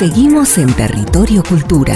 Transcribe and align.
Seguimos 0.00 0.56
en 0.56 0.72
Territorio 0.72 1.42
Cultura. 1.42 1.94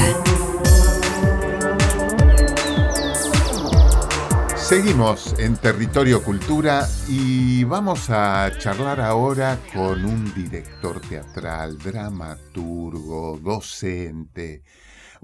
Seguimos 4.55 5.35
en 5.39 5.57
Territorio 5.57 6.23
Cultura 6.23 6.87
y 7.09 7.65
vamos 7.65 8.11
a 8.11 8.53
charlar 8.59 9.01
ahora 9.01 9.59
con 9.73 10.05
un 10.05 10.35
director 10.35 11.01
teatral, 11.01 11.79
dramaturgo, 11.79 13.41
docente, 13.43 14.63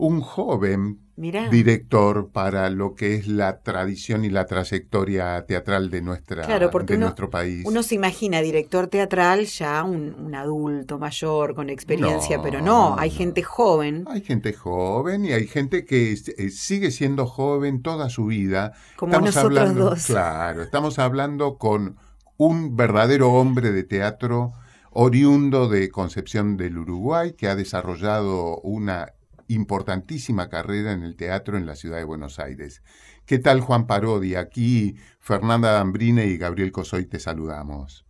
un 0.00 0.22
joven 0.22 0.98
director 1.16 2.30
para 2.30 2.70
lo 2.70 2.94
que 2.94 3.14
es 3.14 3.28
la 3.28 3.60
tradición 3.60 4.24
y 4.24 4.30
la 4.30 4.46
trayectoria 4.46 5.44
teatral 5.44 5.90
de, 5.90 6.00
nuestra, 6.00 6.46
de 6.46 6.96
nuestro 6.96 7.28
país. 7.28 7.64
Uno 7.66 7.82
se 7.82 7.96
imagina 7.96 8.40
director 8.40 8.86
teatral 8.86 9.44
ya 9.44 9.84
un, 9.84 10.34
adulto 10.34 10.98
mayor 10.98 11.54
con 11.54 11.68
experiencia, 11.68 12.40
pero 12.40 12.62
no, 12.62 12.96
hay 12.98 13.10
gente 13.10 13.42
joven. 13.42 14.04
Hay 14.08 14.22
gente 14.22 14.54
joven 14.54 15.26
y 15.26 15.32
hay 15.32 15.46
gente 15.46 15.84
que 15.84 16.12
eh, 16.12 16.48
sigue 16.48 16.90
siendo 16.90 17.26
joven 17.26 17.82
toda 17.82 18.08
su 18.08 18.26
vida. 18.26 18.72
Como 18.96 19.12
estamos 19.12 19.34
nosotros 19.34 19.58
hablando, 19.58 19.90
dos. 19.90 20.06
Claro, 20.06 20.62
estamos 20.62 20.98
hablando 20.98 21.58
con 21.58 21.96
un 22.38 22.74
verdadero 22.74 23.32
hombre 23.34 23.72
de 23.72 23.84
teatro 23.84 24.54
oriundo 24.92 25.68
de 25.68 25.90
Concepción 25.90 26.56
del 26.56 26.78
Uruguay, 26.78 27.32
que 27.32 27.48
ha 27.48 27.54
desarrollado 27.54 28.60
una 28.62 29.12
importantísima 29.50 30.48
carrera 30.48 30.92
en 30.92 31.02
el 31.02 31.16
teatro 31.16 31.56
en 31.56 31.66
la 31.66 31.74
ciudad 31.74 31.98
de 31.98 32.04
Buenos 32.04 32.38
Aires. 32.38 32.82
¿Qué 33.26 33.38
tal 33.38 33.60
Juan 33.60 33.86
Parodi? 33.86 34.36
Aquí 34.36 34.94
Fernanda 35.18 35.72
Dambrine 35.72 36.26
y 36.26 36.38
Gabriel 36.38 36.70
Cosoy 36.72 37.06
te 37.08 37.18
saludamos. 37.18 38.06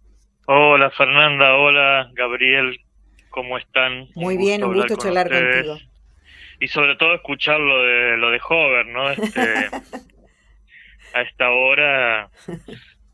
Hola 0.47 0.91
Fernanda, 0.91 1.57
hola 1.57 2.11
Gabriel, 2.15 2.79
¿cómo 3.31 3.57
están? 3.57 4.09
Muy 4.15 4.37
bien, 4.37 4.63
un 4.65 4.75
gusto 4.75 4.97
charlar 4.97 5.31
contigo. 5.31 5.79
Y 6.61 6.69
sobre 6.69 6.97
todo 6.97 7.15
escuchar 7.15 7.59
lo 7.59 7.83
de, 7.85 8.17
lo 8.19 8.31
de 8.31 8.41
Hover, 8.47 8.87
¿no? 8.87 9.11
Este, 9.11 9.41
a 11.15 11.23
esta 11.23 11.51
hora 11.51 12.29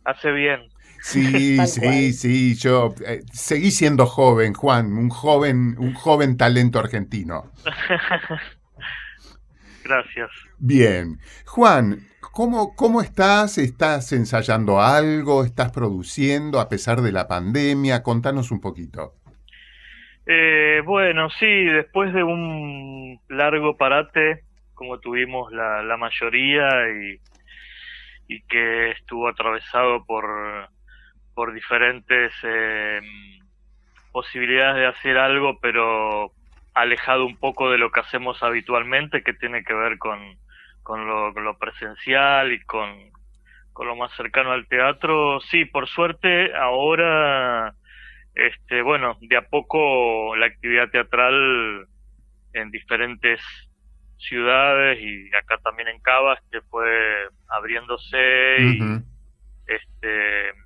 hace 0.04 0.32
bien. 0.32 0.68
Sí, 1.06 1.56
sí, 1.68 2.12
sí, 2.12 2.56
yo 2.56 2.92
eh, 3.06 3.20
seguí 3.32 3.70
siendo 3.70 4.06
joven, 4.06 4.54
Juan, 4.54 4.98
un 4.98 5.08
joven, 5.08 5.76
un 5.78 5.94
joven 5.94 6.36
talento 6.36 6.80
argentino. 6.80 7.52
Gracias. 9.84 10.30
Bien. 10.58 11.20
Juan, 11.46 12.00
¿cómo, 12.32 12.74
¿cómo 12.74 13.02
estás? 13.02 13.56
¿Estás 13.56 14.12
ensayando 14.12 14.80
algo? 14.80 15.44
¿Estás 15.44 15.70
produciendo 15.70 16.58
a 16.58 16.68
pesar 16.68 17.02
de 17.02 17.12
la 17.12 17.28
pandemia? 17.28 18.02
Contanos 18.02 18.50
un 18.50 18.60
poquito. 18.60 19.14
Eh, 20.26 20.82
bueno, 20.84 21.30
sí, 21.38 21.66
después 21.66 22.12
de 22.14 22.24
un 22.24 23.20
largo 23.28 23.76
parate, 23.76 24.42
como 24.74 24.98
tuvimos 24.98 25.52
la, 25.52 25.84
la 25.84 25.96
mayoría 25.96 26.66
y, 26.88 27.20
y 28.26 28.42
que 28.48 28.90
estuvo 28.90 29.28
atravesado 29.28 30.04
por 30.04 30.74
por 31.36 31.52
diferentes 31.52 32.32
eh, 32.44 32.98
posibilidades 34.10 34.76
de 34.76 34.86
hacer 34.86 35.18
algo, 35.18 35.60
pero 35.60 36.32
alejado 36.72 37.26
un 37.26 37.36
poco 37.36 37.70
de 37.70 37.76
lo 37.76 37.92
que 37.92 38.00
hacemos 38.00 38.42
habitualmente, 38.42 39.22
que 39.22 39.34
tiene 39.34 39.62
que 39.62 39.74
ver 39.74 39.98
con, 39.98 40.18
con, 40.82 41.06
lo, 41.06 41.58
presencial 41.58 42.54
y 42.54 42.60
con, 42.64 43.10
con 43.74 43.86
lo 43.86 43.96
más 43.96 44.16
cercano 44.16 44.50
al 44.50 44.66
teatro. 44.66 45.38
Sí, 45.42 45.66
por 45.66 45.86
suerte, 45.88 46.56
ahora, 46.56 47.74
este, 48.34 48.80
bueno, 48.80 49.18
de 49.20 49.36
a 49.36 49.42
poco 49.42 50.34
la 50.36 50.46
actividad 50.46 50.88
teatral 50.88 51.86
en 52.54 52.70
diferentes 52.70 53.42
ciudades 54.16 54.98
y 55.02 55.28
acá 55.36 55.58
también 55.58 55.88
en 55.88 56.00
Cava 56.00 56.38
que 56.50 56.62
fue 56.62 57.28
abriéndose 57.50 58.56
y 58.58 58.78
este 59.66 60.65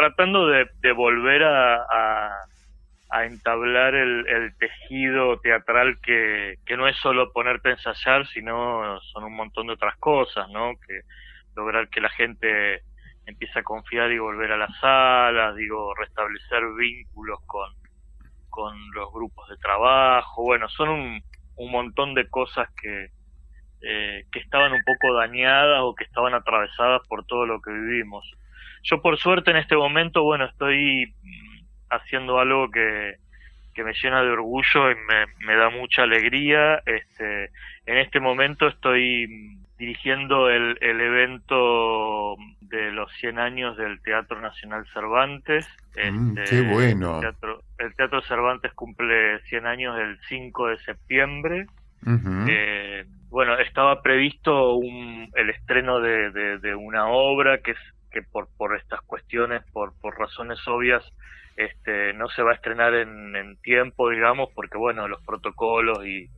tratando 0.00 0.46
de, 0.46 0.92
volver 0.92 1.44
a, 1.44 2.46
entablar 3.24 3.94
el, 3.94 4.54
tejido 4.58 5.38
teatral 5.40 5.98
que, 6.00 6.54
que 6.64 6.76
no 6.76 6.88
es 6.88 6.96
solo 6.96 7.32
ponerte 7.32 7.68
a 7.68 7.72
ensayar, 7.72 8.26
sino 8.28 8.98
son 9.12 9.24
un 9.24 9.36
montón 9.36 9.66
de 9.66 9.74
otras 9.74 9.96
cosas, 9.98 10.48
¿no? 10.48 10.72
Que 10.86 11.02
lograr 11.54 11.88
que 11.90 12.00
la 12.00 12.08
gente 12.08 12.82
empiece 13.26 13.58
a 13.58 13.62
confiar 13.62 14.10
y 14.10 14.18
volver 14.18 14.52
a 14.52 14.56
las 14.56 14.74
salas, 14.78 15.54
digo, 15.54 15.94
restablecer 15.94 16.62
vínculos 16.78 17.38
con, 17.46 17.70
con 18.48 18.74
los 18.92 19.12
grupos 19.12 19.50
de 19.50 19.58
trabajo, 19.58 20.42
bueno, 20.44 20.66
son 20.70 20.88
un, 20.88 21.22
un 21.56 21.70
montón 21.70 22.14
de 22.14 22.26
cosas 22.30 22.68
que, 22.80 23.10
eh, 23.82 24.24
que 24.30 24.40
estaban 24.40 24.72
un 24.72 24.82
poco 24.84 25.14
dañadas 25.14 25.80
o 25.82 25.94
que 25.94 26.04
estaban 26.04 26.34
atravesadas 26.34 27.06
por 27.08 27.24
todo 27.24 27.46
lo 27.46 27.60
que 27.60 27.72
vivimos. 27.72 28.30
Yo 28.82 29.02
por 29.02 29.18
suerte 29.18 29.50
en 29.50 29.56
este 29.56 29.76
momento, 29.76 30.22
bueno, 30.22 30.46
estoy 30.46 31.14
haciendo 31.90 32.38
algo 32.38 32.70
que, 32.70 33.16
que 33.74 33.84
me 33.84 33.92
llena 33.94 34.22
de 34.22 34.30
orgullo 34.30 34.90
y 34.90 34.94
me, 34.94 35.26
me, 35.46 35.56
da 35.56 35.70
mucha 35.70 36.02
alegría. 36.02 36.82
Este, 36.86 37.50
en 37.86 37.98
este 37.98 38.20
momento 38.20 38.68
estoy 38.68 39.58
dirigiendo 39.78 40.50
el, 40.50 40.76
el 40.80 41.00
evento 41.00 42.36
de 42.60 42.92
los 42.92 43.10
100 43.14 43.38
años 43.38 43.76
del 43.76 44.00
Teatro 44.02 44.40
Nacional 44.40 44.86
Cervantes. 44.92 45.66
Mm, 45.96 46.38
este, 46.38 46.56
¡Qué 46.56 46.60
bueno! 46.70 47.16
El 47.16 47.20
teatro, 47.20 47.62
el 47.78 47.94
teatro, 47.96 48.22
Cervantes 48.22 48.72
cumple 48.74 49.40
100 49.44 49.66
años 49.66 49.98
el 49.98 50.18
5 50.28 50.68
de 50.68 50.78
septiembre. 50.78 51.66
eh, 52.48 53.04
bueno, 53.30 53.56
estaba 53.58 54.02
previsto 54.02 54.74
un, 54.74 55.30
el 55.34 55.50
estreno 55.50 56.00
de, 56.00 56.58
de, 56.58 56.74
una 56.74 57.08
obra 57.08 57.58
que 57.58 57.72
es 57.72 57.78
que 58.10 58.22
por, 58.22 58.48
por 58.56 58.76
estas 58.76 59.00
cuestiones, 59.02 59.62
por, 59.72 59.92
razones 60.18 60.58
obvias, 60.66 61.04
este, 61.56 62.12
no 62.14 62.28
se 62.28 62.42
va 62.42 62.50
a 62.50 62.54
estrenar 62.54 62.92
en, 62.94 63.56
tiempo, 63.62 64.10
digamos, 64.10 64.48
porque 64.52 64.78
bueno, 64.78 65.06
los 65.06 65.22
protocolos 65.24 66.04
y, 66.04 66.28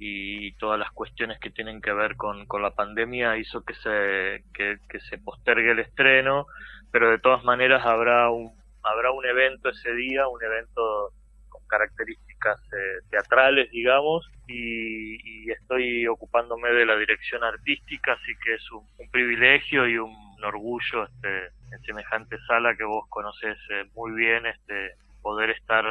y 0.00 0.52
todas 0.54 0.80
las 0.80 0.90
cuestiones 0.90 1.38
que 1.38 1.50
tienen 1.50 1.80
que 1.80 1.92
ver 1.92 2.16
con, 2.16 2.46
la 2.60 2.70
pandemia 2.70 3.36
hizo 3.36 3.64
que 3.64 3.74
se, 3.74 4.44
que, 4.52 4.78
que, 4.88 5.00
se 5.00 5.18
postergue 5.18 5.70
el 5.70 5.78
estreno, 5.78 6.46
pero 6.90 7.08
de 7.10 7.20
todas 7.20 7.44
maneras 7.44 7.86
habrá 7.86 8.30
un, 8.30 8.50
habrá 8.82 9.12
un 9.12 9.24
evento 9.26 9.68
ese 9.68 9.92
día, 9.94 10.26
un 10.26 10.42
evento 10.42 11.12
con 11.48 11.62
características 11.68 12.25
eh, 12.44 13.04
teatrales, 13.10 13.70
digamos, 13.70 14.28
y, 14.46 15.50
estoy 15.50 16.06
ocupándome 16.06 16.70
de 16.70 16.86
la 16.86 16.96
dirección 16.96 17.42
artística, 17.44 18.12
así 18.12 18.32
que 18.44 18.54
es 18.54 18.72
un, 18.72 18.84
un 18.98 19.10
privilegio 19.10 19.86
y 19.88 19.98
un 19.98 20.14
orgullo 20.44 21.04
este, 21.04 21.46
en 21.72 21.82
semejante 21.84 22.36
sala 22.46 22.76
que 22.76 22.84
vos 22.84 23.04
conoces 23.08 23.56
eh, 23.70 23.84
muy 23.94 24.12
bien, 24.12 24.46
este, 24.46 24.92
poder 25.22 25.50
estar 25.50 25.84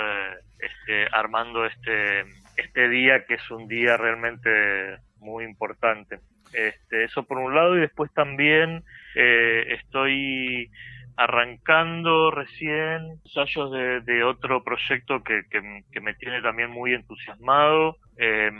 este, 0.59 1.07
armando 1.11 1.65
este, 1.65 2.25
este 2.55 2.89
día 2.89 3.25
que 3.25 3.35
es 3.35 3.51
un 3.51 3.67
día 3.67 3.97
realmente 3.97 4.97
muy 5.19 5.43
importante. 5.43 6.19
Este, 6.53 7.03
eso 7.03 7.23
por 7.23 7.37
un 7.37 7.53
lado 7.53 7.75
y 7.75 7.81
después 7.81 8.13
también 8.13 8.83
eh, 9.15 9.77
estoy 9.79 10.71
arrancando 11.17 12.31
recién 12.31 13.19
ensayos 13.23 13.71
de, 13.71 14.01
de 14.01 14.23
otro 14.23 14.63
proyecto 14.63 15.23
que, 15.23 15.43
que, 15.49 15.83
que, 15.91 16.01
me 16.01 16.13
tiene 16.15 16.41
también 16.41 16.71
muy 16.71 16.93
entusiasmado. 16.93 17.97
Eh, 18.17 18.51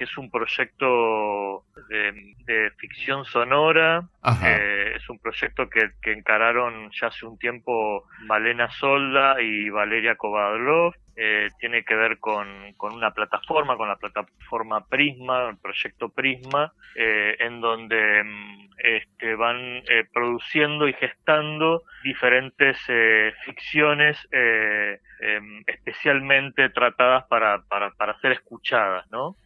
que 0.00 0.04
es 0.04 0.16
un 0.16 0.30
proyecto 0.30 1.66
de, 1.90 2.72
ficción 2.78 3.26
sonora. 3.26 4.08
Eh, 4.42 4.94
es 4.96 5.10
un 5.10 5.18
proyecto 5.18 5.68
que, 5.68 5.90
que, 6.00 6.12
encararon 6.12 6.90
ya 6.98 7.08
hace 7.08 7.26
un 7.26 7.36
tiempo 7.36 8.04
Malena 8.24 8.70
Solda 8.70 9.42
y 9.42 9.68
Valeria 9.68 10.16
Kovadlov. 10.16 10.94
Eh, 11.22 11.50
tiene 11.58 11.84
que 11.84 11.94
ver 11.94 12.18
con, 12.18 12.72
con, 12.78 12.94
una 12.94 13.10
plataforma, 13.10 13.76
con 13.76 13.88
la 13.88 13.96
plataforma 13.96 14.86
Prisma, 14.86 15.50
el 15.50 15.58
proyecto 15.58 16.08
Prisma, 16.08 16.72
eh, 16.94 17.36
en 17.40 17.60
donde 17.60 18.24
mm, 18.24 18.70
este, 18.78 19.34
van 19.34 19.82
eh, 19.86 20.06
produciendo 20.14 20.88
y 20.88 20.94
gestando 20.94 21.82
diferentes 22.02 22.78
eh, 22.88 23.34
ficciones 23.44 24.16
eh, 24.32 24.98
em, 25.20 25.62
especialmente 25.66 26.70
tratadas 26.70 27.24
para, 27.24 27.64
para, 27.68 27.90
para 27.90 28.18
ser 28.20 28.32
escuchadas, 28.32 29.04
¿no? 29.10 29.36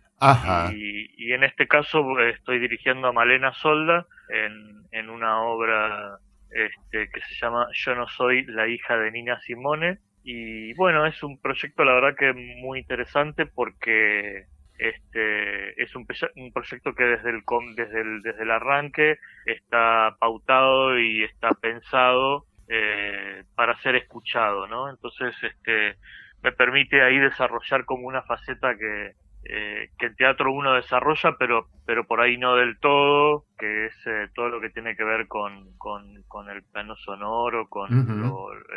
Y, 0.72 1.10
y, 1.18 1.32
en 1.32 1.42
este 1.42 1.66
caso 1.66 2.20
estoy 2.20 2.60
dirigiendo 2.60 3.08
a 3.08 3.12
Malena 3.12 3.52
Solda 3.52 4.06
en, 4.28 4.84
en 4.92 5.10
una 5.10 5.42
obra 5.42 6.18
este, 6.50 7.10
que 7.10 7.20
se 7.22 7.34
llama 7.34 7.66
Yo 7.72 7.96
no 7.96 8.06
soy 8.06 8.44
la 8.46 8.68
hija 8.68 8.96
de 8.96 9.10
Nina 9.10 9.40
Simone. 9.40 9.98
Y 10.24 10.72
bueno, 10.74 11.06
es 11.06 11.22
un 11.22 11.38
proyecto 11.38 11.84
la 11.84 11.92
verdad 11.94 12.16
que 12.16 12.32
muy 12.32 12.78
interesante 12.80 13.44
porque 13.44 14.46
este 14.78 15.80
es 15.80 15.94
un, 15.94 16.06
proyecto 16.06 16.94
que 16.94 17.04
desde 17.04 17.30
el, 17.30 17.42
desde 17.76 18.00
el 18.00 18.22
desde 18.22 18.42
el 18.42 18.50
arranque 18.50 19.18
está 19.44 20.16
pautado 20.18 20.98
y 20.98 21.22
está 21.24 21.50
pensado 21.50 22.46
eh, 22.68 23.44
para 23.54 23.78
ser 23.82 23.96
escuchado, 23.96 24.66
¿no? 24.66 24.88
Entonces, 24.88 25.34
este 25.42 25.96
me 26.42 26.52
permite 26.52 27.02
ahí 27.02 27.18
desarrollar 27.18 27.84
como 27.84 28.06
una 28.08 28.22
faceta 28.22 28.74
que, 28.76 29.12
eh, 29.46 29.90
que 29.98 30.06
el 30.06 30.16
teatro 30.16 30.52
uno 30.52 30.72
desarrolla, 30.74 31.36
pero, 31.38 31.68
pero 31.86 32.06
por 32.06 32.20
ahí 32.20 32.38
no 32.38 32.56
del 32.56 32.78
todo, 32.78 33.44
que 33.58 33.86
es 33.86 34.06
eh, 34.06 34.28
todo 34.34 34.48
lo 34.48 34.60
que 34.60 34.70
tiene 34.70 34.96
que 34.96 35.04
ver 35.04 35.28
con, 35.28 35.76
con, 35.76 36.22
con 36.28 36.48
el 36.48 36.62
plano 36.62 36.96
sonoro, 36.96 37.68
con 37.68 37.90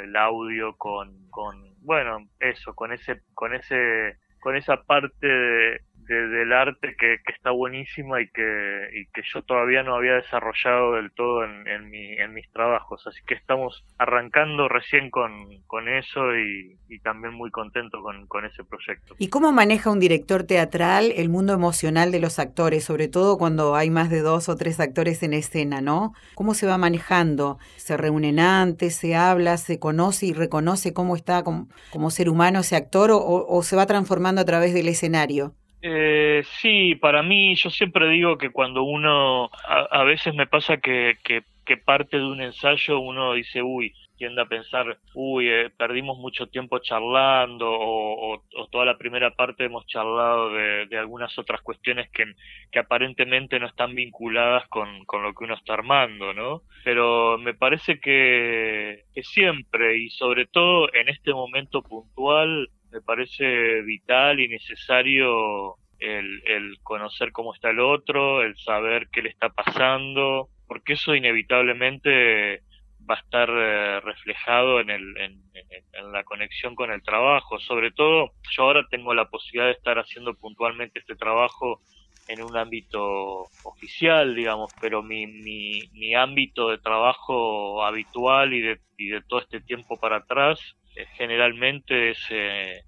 el 0.04 0.16
audio, 0.16 0.76
con, 0.76 1.30
con, 1.30 1.56
bueno, 1.82 2.18
eso, 2.40 2.74
con 2.76 2.92
ese, 2.92 3.22
con 3.34 3.54
ese, 3.54 4.18
con 4.40 4.56
esa 4.56 4.84
parte 4.84 5.28
de, 5.28 5.82
del 6.08 6.54
arte 6.54 6.96
que, 6.98 7.18
está 7.34 7.52
buenísima 7.52 8.22
y 8.22 8.30
que, 8.30 8.90
y 8.94 9.06
que 9.08 9.22
yo 9.34 9.42
todavía 9.44 9.84
no 9.84 9.96
había 9.96 10.14
desarrollado 10.14 10.94
del 10.94 11.12
todo 11.12 11.44
en, 11.44 11.68
en, 11.68 11.90
mi, 11.90 12.14
en 12.14 12.34
mis 12.34 12.50
trabajos. 12.52 13.06
Así 13.06 13.20
que 13.28 13.36
estamos 13.36 13.86
arrancando 13.98 14.70
recién 14.70 15.10
con, 15.12 15.48
eso 15.88 16.36
y, 16.36 16.78
también 17.04 17.34
muy 17.34 17.52
contento 17.52 18.02
con, 18.28 18.46
ese 18.46 18.64
proyecto. 18.64 19.16
¿Y 19.18 19.30
cómo 19.30 19.52
maneja 19.52 19.92
un 19.92 20.00
director 20.00 20.44
teatral 20.44 21.12
el 21.16 21.30
mundo 21.30 21.54
emocional 21.54 22.12
de 22.12 22.20
los 22.20 22.40
actores, 22.40 22.84
sobre 22.84 23.08
todo 23.08 23.38
cuando 23.38 23.76
hay 23.76 23.90
más 23.90 24.10
de 24.10 24.22
dos 24.22 24.50
o 24.50 24.56
tres 24.56 24.80
actores 24.80 25.24
en 25.24 25.34
escena, 25.34 25.82
¿no? 25.82 26.14
¿Cómo 26.36 26.54
se 26.54 26.68
va 26.68 26.78
manejando? 26.78 27.60
¿Se 27.76 27.98
reúnen 27.98 28.40
antes, 28.40 28.96
se 28.96 29.16
habla, 29.16 29.58
se 29.58 29.80
conoce 29.80 30.28
y 30.28 30.34
reconoce 30.34 30.94
cómo 30.94 31.16
está 31.16 31.44
como, 31.44 31.68
como 31.92 32.10
ser 32.10 32.30
humano 32.30 32.60
ese 32.60 32.76
actor 32.76 33.10
o 33.12 33.62
se 33.64 33.76
va 33.76 33.86
transformando 33.86 34.42
a 34.42 34.46
través 34.46 34.74
del 34.74 34.88
escenario? 34.88 35.56
Eh, 35.82 36.44
sí, 36.62 36.96
para 36.96 37.22
mí 37.22 37.56
yo 37.56 37.70
siempre 37.70 38.10
digo 38.10 38.38
que 38.38 38.50
cuando 38.50 38.84
uno, 38.84 39.50
a, 39.68 40.04
veces 40.04 40.34
me 40.34 40.48
pasa 40.48 40.78
que, 40.78 41.18
que, 41.24 41.44
parte 41.78 42.18
de 42.18 42.26
un 42.26 42.42
ensayo 42.42 43.00
uno 43.00 43.34
dice, 43.34 43.62
uy, 43.62 43.94
tiende 44.18 44.42
a 44.42 44.46
pensar, 44.46 44.98
uy, 45.14 45.50
eh, 45.50 45.70
perdimos 45.70 46.18
mucho 46.18 46.48
tiempo 46.48 46.80
charlando 46.80 47.68
o, 47.70 48.42
toda 48.72 48.86
la 48.86 48.98
primera 48.98 49.32
parte 49.32 49.66
hemos 49.66 49.86
charlado 49.86 50.50
de, 50.50 50.98
algunas 50.98 51.38
otras 51.38 51.62
cuestiones 51.62 52.10
que, 52.12 52.26
que 52.72 52.80
aparentemente 52.80 53.60
no 53.60 53.68
están 53.68 53.94
vinculadas 53.94 54.68
con, 54.70 55.06
lo 55.22 55.34
que 55.34 55.44
uno 55.44 55.54
está 55.54 55.74
armando, 55.74 56.34
¿no? 56.34 56.64
Pero 56.84 57.38
me 57.38 57.54
parece 57.54 58.00
que, 58.00 59.04
que 59.14 59.24
siempre 59.24 59.98
y 59.98 60.10
sobre 60.10 60.48
todo 60.48 60.92
en 60.94 61.10
este 61.10 61.34
momento 61.34 61.84
puntual 61.84 62.70
parece 63.08 63.82
vital 63.84 64.40
y 64.42 64.50
necesario 64.50 65.76
el, 66.00 66.44
el, 66.46 66.78
conocer 66.84 67.32
cómo 67.32 67.56
está 67.56 67.70
el 67.70 67.80
otro, 67.80 68.44
el 68.44 68.58
saber 68.58 69.08
qué 69.12 69.22
le 69.22 69.30
está 69.30 69.50
pasando, 69.50 70.50
porque 70.68 70.94
eso 70.94 71.16
inevitablemente 71.16 72.62
va 73.10 73.16
a 73.16 73.20
estar 73.20 73.50
eh, 73.50 74.02
reflejado 74.02 74.82
en, 74.82 74.90
el, 74.90 75.18
en, 75.18 75.42
en, 75.94 76.12
la 76.12 76.26
conexión 76.26 76.76
con 76.76 76.92
el 76.92 77.02
trabajo. 77.02 77.58
Sobre 77.60 77.92
todo, 77.92 78.34
yo 78.52 78.64
ahora 78.64 78.86
tengo 78.90 79.14
la 79.14 79.30
posibilidad 79.30 79.68
de 79.68 79.78
estar 79.78 79.98
haciendo 79.98 80.34
puntualmente 80.36 81.00
este 81.00 81.16
trabajo 81.16 81.82
en 82.28 82.44
un 82.44 82.58
ámbito 82.58 83.48
oficial, 83.64 84.36
digamos, 84.36 84.72
pero 84.82 85.02
mi, 85.02 85.26
mi, 85.28 85.80
mi 85.94 86.14
ámbito 86.14 86.70
de 86.70 86.78
trabajo 86.78 87.86
habitual 87.86 88.54
y 88.54 88.60
de, 88.60 88.80
y 88.98 89.08
de 89.08 89.22
todo 89.22 89.40
este 89.40 89.62
tiempo 89.62 89.98
para 89.98 90.18
atrás 90.18 90.60
generalmente 91.16 92.12
es 92.12 92.20
eh, 92.30 92.84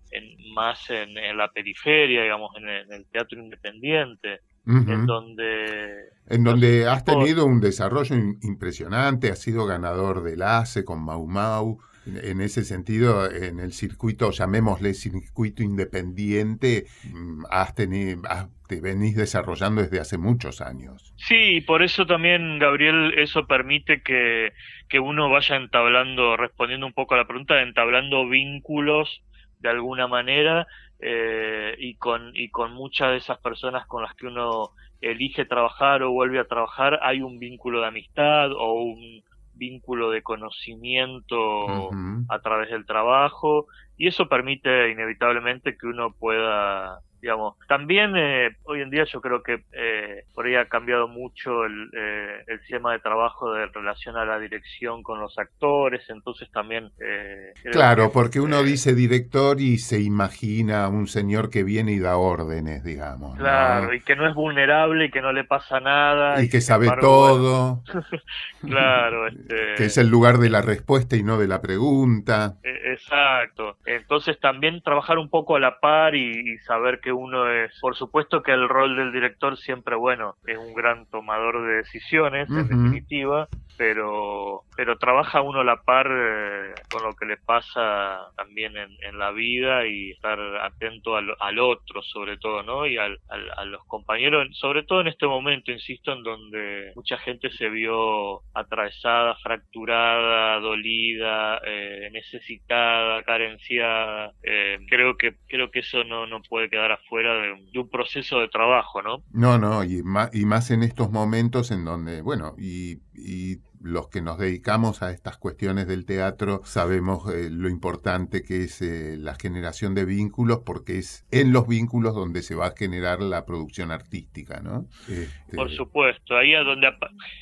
más 0.53 0.89
en, 0.89 1.13
la 1.37 1.51
periferia, 1.51 2.23
digamos, 2.23 2.51
en 2.57 2.67
el, 2.67 3.05
teatro 3.07 3.39
independiente, 3.39 4.41
en 4.65 5.05
donde... 5.05 6.09
En 6.27 6.43
donde 6.43 6.87
has 6.87 7.03
tenido 7.03 7.45
un 7.45 7.59
desarrollo 7.59 8.15
impresionante, 8.41 9.31
has 9.31 9.39
sido 9.39 9.65
ganador 9.65 10.23
del 10.23 10.41
ACE 10.43 10.85
con 10.85 11.03
Mau 11.03 11.25
Mau, 11.25 11.79
en 12.05 12.41
ese 12.41 12.63
sentido, 12.63 13.29
en 13.29 13.59
el 13.59 13.73
circuito, 13.73 14.31
llamémosle 14.31 14.93
circuito 14.93 15.63
independiente, 15.63 16.85
mm, 17.11 17.43
has 17.49 17.75
tenido, 17.75 18.21
te 18.67 18.81
venís 18.81 19.15
desarrollando 19.15 19.81
desde 19.81 19.99
hace 19.99 20.17
muchos 20.17 20.61
años. 20.61 21.13
Sí, 21.17 21.61
por 21.61 21.81
eso 21.83 22.05
también, 22.05 22.59
Gabriel, 22.59 23.13
eso 23.17 23.45
permite 23.47 24.01
que, 24.01 24.53
que 24.87 24.99
uno 24.99 25.29
vaya 25.29 25.55
entablando, 25.55 26.37
respondiendo 26.37 26.85
un 26.85 26.93
poco 26.93 27.15
a 27.15 27.17
la 27.17 27.27
pregunta, 27.27 27.61
entablando 27.61 28.27
vínculos 28.27 29.21
de 29.59 29.69
alguna 29.69 30.07
manera 30.07 30.67
eh, 30.99 31.75
y, 31.77 31.95
con, 31.95 32.31
y 32.33 32.49
con 32.49 32.73
muchas 32.73 33.11
de 33.11 33.17
esas 33.17 33.39
personas 33.39 33.85
con 33.87 34.03
las 34.03 34.15
que 34.15 34.27
uno 34.27 34.71
elige 35.01 35.45
trabajar 35.45 36.03
o 36.03 36.11
vuelve 36.11 36.39
a 36.39 36.45
trabajar, 36.45 36.99
hay 37.01 37.21
un 37.21 37.39
vínculo 37.39 37.81
de 37.81 37.87
amistad 37.87 38.51
o 38.51 38.73
un 38.83 39.23
vínculo 39.59 40.09
de 40.09 40.23
conocimiento 40.23 41.91
a 42.29 42.39
través 42.39 42.71
del 42.71 42.87
trabajo 42.87 43.67
y 43.97 44.07
eso 44.07 44.27
permite 44.27 44.89
inevitablemente 44.89 45.77
que 45.77 45.85
uno 45.85 46.15
pueda 46.17 47.01
digamos. 47.21 47.55
También 47.67 48.15
eh, 48.15 48.55
hoy 48.63 48.81
en 48.81 48.89
día 48.89 49.05
yo 49.05 49.21
creo 49.21 49.43
que 49.43 49.63
eh, 49.73 50.23
por 50.33 50.45
ahí 50.45 50.55
ha 50.55 50.65
cambiado 50.65 51.07
mucho 51.07 51.65
el, 51.65 51.89
eh, 51.95 52.43
el 52.47 52.59
sistema 52.61 52.93
de 52.93 52.99
trabajo 52.99 53.53
de 53.53 53.67
relación 53.67 54.17
a 54.17 54.25
la 54.25 54.39
dirección 54.39 55.03
con 55.03 55.19
los 55.19 55.37
actores, 55.37 56.09
entonces 56.09 56.49
también... 56.51 56.91
Eh, 56.99 57.53
claro, 57.71 58.11
porque 58.11 58.39
uno 58.39 58.63
dice 58.63 58.93
director 58.95 59.59
y 59.59 59.77
se 59.77 60.01
imagina 60.01 60.87
un 60.87 61.07
señor 61.07 61.49
que 61.49 61.63
viene 61.63 61.91
y 61.91 61.99
da 61.99 62.17
órdenes, 62.17 62.83
digamos. 62.83 63.37
Claro, 63.37 63.93
y 63.93 64.01
que 64.01 64.15
no 64.15 64.27
es 64.27 64.35
vulnerable 64.35 65.05
y 65.05 65.11
que 65.11 65.21
no 65.21 65.31
le 65.31 65.43
pasa 65.43 65.79
nada. 65.79 66.41
Y, 66.41 66.49
que 66.49 66.61
sabe 66.61 66.89
todo. 66.99 67.83
claro. 68.61 69.27
Este... 69.27 69.75
Que 69.77 69.85
es 69.85 69.97
el 69.97 70.09
lugar 70.09 70.37
de 70.37 70.49
la 70.49 70.61
respuesta 70.61 71.15
y 71.15 71.23
no 71.23 71.37
de 71.37 71.47
la 71.47 71.61
pregunta. 71.61 72.55
E, 72.63 72.93
exacto. 72.93 73.77
Entonces 73.85 74.39
también 74.39 74.81
trabajar 74.81 75.17
un 75.17 75.29
poco 75.29 75.55
a 75.55 75.59
la 75.59 75.79
par 75.79 76.15
y, 76.15 76.53
y 76.53 76.57
saber 76.59 76.99
que 76.99 77.08
uno 77.11 77.49
es, 77.51 77.77
por 77.79 77.95
supuesto 77.95 78.41
que 78.41 78.51
el 78.51 78.67
rol 78.67 78.95
del 78.95 79.11
director 79.11 79.57
siempre, 79.57 79.95
bueno, 79.95 80.35
es 80.45 80.57
un 80.57 80.73
gran 80.73 81.05
tomador 81.07 81.65
de 81.65 81.75
decisiones, 81.77 82.49
en 82.49 82.67
definitiva, 82.67 83.47
pero, 83.77 84.63
pero 84.75 84.97
trabaja 84.97 85.41
uno 85.41 85.61
a 85.61 85.63
la 85.63 85.81
par 85.83 86.07
eh, 86.11 86.73
con 86.91 87.03
lo 87.03 87.15
que 87.15 87.25
le 87.25 87.37
pasa 87.37 88.29
también 88.35 88.75
en, 88.75 89.17
la 89.17 89.31
vida 89.31 89.85
y 89.87 90.11
estar 90.11 90.39
atento 90.61 91.15
al, 91.15 91.33
al, 91.39 91.59
otro, 91.59 92.01
sobre 92.03 92.37
todo, 92.37 92.63
¿no? 92.63 92.85
Y 92.85 92.97
al, 92.97 93.19
a 93.29 93.65
los 93.65 93.83
compañeros, 93.85 94.47
sobre 94.57 94.83
todo 94.83 95.01
en 95.01 95.07
este 95.07 95.27
momento, 95.27 95.71
insisto, 95.71 96.13
en 96.13 96.23
donde 96.23 96.91
mucha 96.95 97.17
gente 97.17 97.49
se 97.51 97.69
vio 97.69 98.41
atravesada, 98.53 99.35
fracturada, 99.35 100.59
dolida, 100.59 101.61
eh, 101.65 102.09
necesitada, 102.11 103.23
carenciada. 103.23 104.33
Eh, 104.43 104.79
creo 104.89 105.17
que 105.17 105.35
creo 105.47 105.71
que 105.71 105.79
eso 105.79 106.03
no, 106.03 106.27
no 106.27 106.41
puede 106.41 106.69
quedar 106.69 106.91
fuera 107.07 107.33
de, 107.33 107.79
un 107.79 107.89
proceso 107.89 108.39
de 108.39 108.47
trabajo, 108.49 109.01
¿no? 109.01 109.23
No, 109.31 109.57
no, 109.57 109.83
y 109.83 110.03
más, 110.03 110.33
y 110.33 110.45
más 110.45 110.71
en 110.71 110.83
estos 110.83 111.11
momentos 111.11 111.71
en 111.71 111.85
donde, 111.85 112.21
bueno, 112.21 112.55
y, 112.57 112.99
y 113.13 113.57
los 113.81 114.09
que 114.09 114.21
nos 114.21 114.37
dedicamos 114.37 115.01
a 115.01 115.11
estas 115.11 115.37
cuestiones 115.37 115.87
del 115.87 116.05
teatro 116.05 116.61
sabemos 116.63 117.33
eh, 117.33 117.49
lo 117.49 117.69
importante 117.69 118.43
que 118.43 118.63
es 118.63 118.81
eh, 118.81 119.15
la 119.17 119.35
generación 119.35 119.95
de 119.95 120.05
vínculos, 120.05 120.61
porque 120.65 120.97
es 120.97 121.25
en 121.31 121.53
los 121.53 121.67
vínculos 121.67 122.13
donde 122.13 122.41
se 122.41 122.55
va 122.55 122.67
a 122.67 122.75
generar 122.75 123.21
la 123.21 123.45
producción 123.45 123.91
artística, 123.91 124.61
¿no? 124.61 124.85
Este, 125.07 125.55
Por 125.55 125.71
supuesto, 125.71 126.35
ahí 126.37 126.53
es 126.53 126.65
donde, 126.65 126.89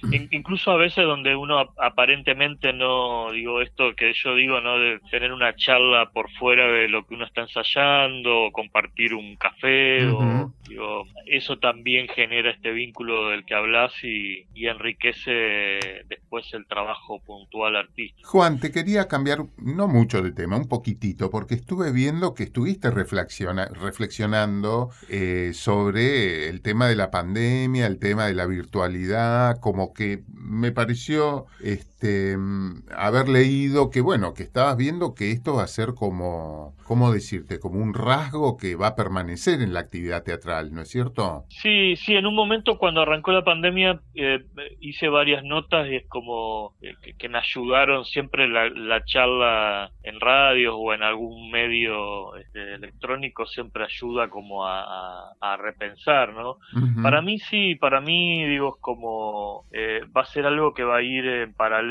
incluso 0.32 0.72
a 0.72 0.77
veces 0.77 1.06
donde 1.06 1.36
uno 1.36 1.74
aparentemente 1.77 2.72
no, 2.74 3.32
digo 3.32 3.62
esto 3.62 3.96
que 3.96 4.13
yo 4.13 4.36
digo, 4.36 4.62
¿no? 4.62 4.77
De 4.77 5.00
tener 5.10 5.34
una 5.34 5.56
charla 5.56 6.12
por 6.12 6.29
fuera 6.34 6.67
de 6.67 6.88
lo 6.88 7.06
que 7.06 7.15
uno 7.15 7.25
está 7.25 7.41
ensayando, 7.41 8.46
o 8.46 8.51
compartir 8.51 9.13
un 9.13 9.36
café, 9.38 10.06
o, 10.08 10.53
digo, 10.67 11.06
eso 11.25 11.58
también 11.58 12.08
genera 12.08 12.51
este 12.51 12.72
vínculo 12.72 13.29
del 13.29 13.46
que 13.46 13.56
hablas 13.56 13.91
y, 14.03 14.46
y 14.53 14.67
enriquece 14.67 16.03
después 16.08 16.26
pues 16.29 16.53
el 16.53 16.65
trabajo 16.67 17.19
puntual 17.22 17.75
artístico. 17.75 18.27
Juan, 18.29 18.60
te 18.60 18.72
quería 18.72 19.07
cambiar 19.07 19.46
no 19.57 19.88
mucho 19.88 20.22
de 20.22 20.31
tema, 20.31 20.57
un 20.57 20.67
poquitito, 20.67 21.29
porque 21.29 21.55
estuve 21.55 21.91
viendo 21.91 22.34
que 22.34 22.43
estuviste 22.43 22.91
reflexionando 22.91 24.89
eh, 25.10 25.51
sobre 25.53 26.50
el 26.50 26.62
tema 26.62 26.88
de 26.88 26.96
la 26.96 27.12
pandemia, 27.12 27.88
el 27.88 28.00
tema 28.00 28.27
de 28.27 28.34
la 28.34 28.46
virtualidad, 28.46 29.60
como 29.60 29.93
que 29.93 30.24
me 30.27 30.72
pareció 30.72 31.46
este, 31.62 31.97
haber 32.96 33.27
leído 33.27 33.89
que, 33.89 34.01
bueno, 34.01 34.34
que 34.34 34.44
estabas 34.44 34.77
viendo 34.77 35.16
que 35.16 35.32
esto 35.32 35.56
va 35.56 35.63
a 35.63 35.68
ser 35.68 35.89
como, 35.96 36.75
¿cómo 36.86 37.12
decirte? 37.12 37.60
Como 37.60 37.80
un 37.80 37.94
rasgo 37.94 38.58
que 38.58 38.75
va 38.75 38.88
a 38.88 38.96
permanecer 38.96 39.62
en 39.62 39.74
la 39.74 39.80
actividad 39.80 40.24
teatral, 40.24 40.74
¿no 40.74 40.82
es 40.82 40.89
cierto? 40.89 41.46
Sí, 41.50 41.96
sí, 41.96 42.16
en 42.16 42.25
un 42.25 42.36
momento 42.36 42.77
cuando 42.77 43.01
arrancó 43.01 43.32
la 43.32 43.44
pandemia 43.44 44.00
eh, 44.13 44.46
hice 44.80 45.10
varias 45.10 45.44
notas 45.44 45.88
y 45.89 45.96
es 45.96 46.08
como 46.08 46.75
eh, 46.82 46.94
que, 47.18 47.30
me 47.30 47.39
ayudaron 47.39 48.06
siempre 48.06 48.48
la, 48.48 49.04
charla 49.04 49.92
en 50.04 50.20
radios 50.20 50.75
o 50.77 50.94
en 50.94 51.04
algún 51.04 51.51
medio 51.51 52.36
este, 52.36 52.75
electrónico 52.75 53.46
siempre 53.46 53.84
ayuda 53.84 54.30
como 54.30 54.66
a, 54.66 55.34
repensar, 55.60 56.34
¿no? 56.34 56.58
Para 57.01 57.22
mí 57.22 57.39
sí, 57.39 57.75
para 57.75 58.00
mí 58.00 58.46
digo 58.46 58.75
es 58.75 58.82
como 58.82 59.66
eh, 59.72 60.01
va 60.16 60.22
a 60.22 60.25
ser 60.25 60.46
algo 60.46 60.74
que 60.74 60.84
va 60.84 60.98
a 60.98 61.01
ir 61.01 61.25
en 61.25 61.54
paralelo 61.54 61.87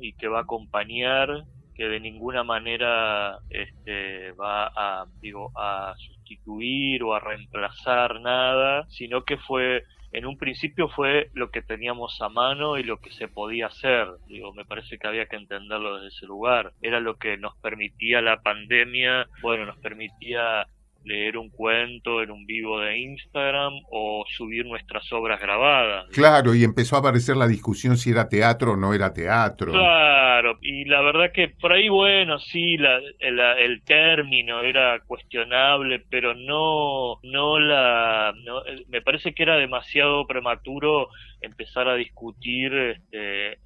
y 0.00 0.12
que 0.14 0.28
va 0.28 0.38
a 0.38 0.42
acompañar 0.42 1.44
que 1.74 1.88
de 1.88 2.00
ninguna 2.00 2.44
manera 2.44 3.38
este, 3.48 4.32
va 4.32 4.66
a, 4.66 5.06
digo, 5.20 5.50
a 5.56 5.94
sustituir 5.96 7.02
o 7.02 7.14
a 7.14 7.20
reemplazar 7.20 8.20
nada, 8.20 8.84
sino 8.88 9.24
que 9.24 9.38
fue 9.38 9.84
en 10.12 10.26
un 10.26 10.36
principio 10.36 10.88
fue 10.88 11.30
lo 11.34 11.50
que 11.50 11.62
teníamos 11.62 12.20
a 12.20 12.28
mano 12.28 12.78
y 12.78 12.82
lo 12.82 12.98
que 12.98 13.12
se 13.12 13.28
podía 13.28 13.68
hacer. 13.68 14.08
Digo, 14.26 14.52
me 14.52 14.64
parece 14.64 14.98
que 14.98 15.06
había 15.06 15.26
que 15.26 15.36
entenderlo 15.36 15.96
desde 15.96 16.08
ese 16.08 16.26
lugar. 16.26 16.72
Era 16.82 17.00
lo 17.00 17.16
que 17.16 17.36
nos 17.36 17.56
permitía 17.58 18.20
la 18.20 18.42
pandemia, 18.42 19.28
bueno, 19.40 19.66
nos 19.66 19.78
permitía 19.78 20.66
leer 21.04 21.38
un 21.38 21.50
cuento 21.50 22.22
en 22.22 22.30
un 22.30 22.46
vivo 22.46 22.80
de 22.80 22.98
Instagram 22.98 23.72
o 23.90 24.24
subir 24.36 24.66
nuestras 24.66 25.10
obras 25.12 25.40
grabadas. 25.40 26.06
Claro, 26.12 26.54
y 26.54 26.64
empezó 26.64 26.96
a 26.96 27.00
aparecer 27.00 27.36
la 27.36 27.48
discusión 27.48 27.96
si 27.96 28.10
era 28.10 28.28
teatro 28.28 28.72
o 28.72 28.76
no 28.76 28.92
era 28.94 29.12
teatro. 29.12 29.72
Claro, 29.72 30.58
y 30.60 30.84
la 30.84 31.00
verdad 31.00 31.32
que 31.32 31.48
por 31.48 31.72
ahí, 31.72 31.88
bueno, 31.88 32.38
sí, 32.38 32.76
la, 32.76 32.98
el 33.20 33.82
término 33.82 34.60
era 34.60 35.00
cuestionable, 35.06 36.04
pero 36.10 36.34
no, 36.34 37.20
no 37.22 37.58
la, 37.58 38.32
no, 38.44 38.62
me 38.88 39.02
parece 39.02 39.32
que 39.32 39.42
era 39.42 39.56
demasiado 39.56 40.26
prematuro 40.26 41.08
empezar 41.40 41.88
a 41.88 41.94
discutir 41.94 42.72
este, 42.74 43.52
eh, 43.52 43.58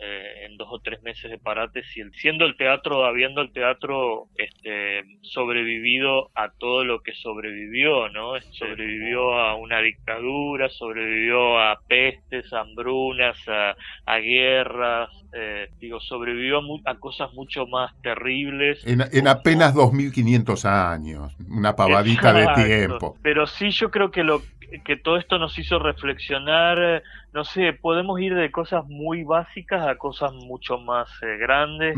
en 0.45 0.57
dos 0.57 0.69
o 0.71 0.79
tres 0.79 1.03
meses 1.03 1.31
de 1.31 1.39
parate 1.39 1.83
si 1.93 2.01
el, 2.01 2.13
siendo 2.15 2.45
el 2.45 2.57
teatro, 2.57 3.05
habiendo 3.05 3.41
el 3.41 3.53
teatro 3.53 4.29
este, 4.37 5.03
sobrevivido 5.23 6.31
a 6.35 6.51
todo 6.51 6.85
lo 6.85 7.03
que 7.03 7.13
sobrevivió, 7.15 8.09
¿no? 8.11 8.33
Sobrevivió 8.53 9.35
a 9.39 9.57
una 9.57 9.81
dictadura, 9.81 10.69
sobrevivió 10.69 11.59
a 11.59 11.79
pestes, 11.89 12.53
hambrunas, 12.53 13.37
a, 13.49 13.77
a 14.07 14.19
guerras, 14.19 15.11
eh, 15.33 15.69
digo, 15.81 16.01
sobrevivió 16.01 16.61
a, 16.85 16.95
cosas 16.97 17.33
mucho 17.35 17.67
más 17.67 17.93
terribles. 18.03 18.87
En, 18.87 19.03
en 19.13 19.29
apenas 19.29 19.75
2.500 19.75 20.65
años, 20.65 21.35
una 21.49 21.75
pavadita 21.75 22.33
de 22.33 22.47
tiempo. 22.65 23.17
Pero 23.23 23.47
sí, 23.47 23.71
yo 23.71 23.91
creo 23.91 24.11
que 24.11 24.23
lo 24.23 24.43
que 24.81 24.97
todo 24.97 25.17
esto 25.17 25.39
nos 25.39 25.59
hizo 25.59 25.79
reflexionar, 25.79 27.03
no 27.33 27.45
sé, 27.45 27.73
podemos 27.73 28.21
ir 28.21 28.35
de 28.35 28.51
cosas 28.51 28.85
muy 28.87 29.25
básicas 29.25 29.87
a 29.87 29.97
cosas 29.97 30.33
mucho 30.33 30.79
más 30.79 31.09
eh, 31.23 31.37
grandes. 31.39 31.97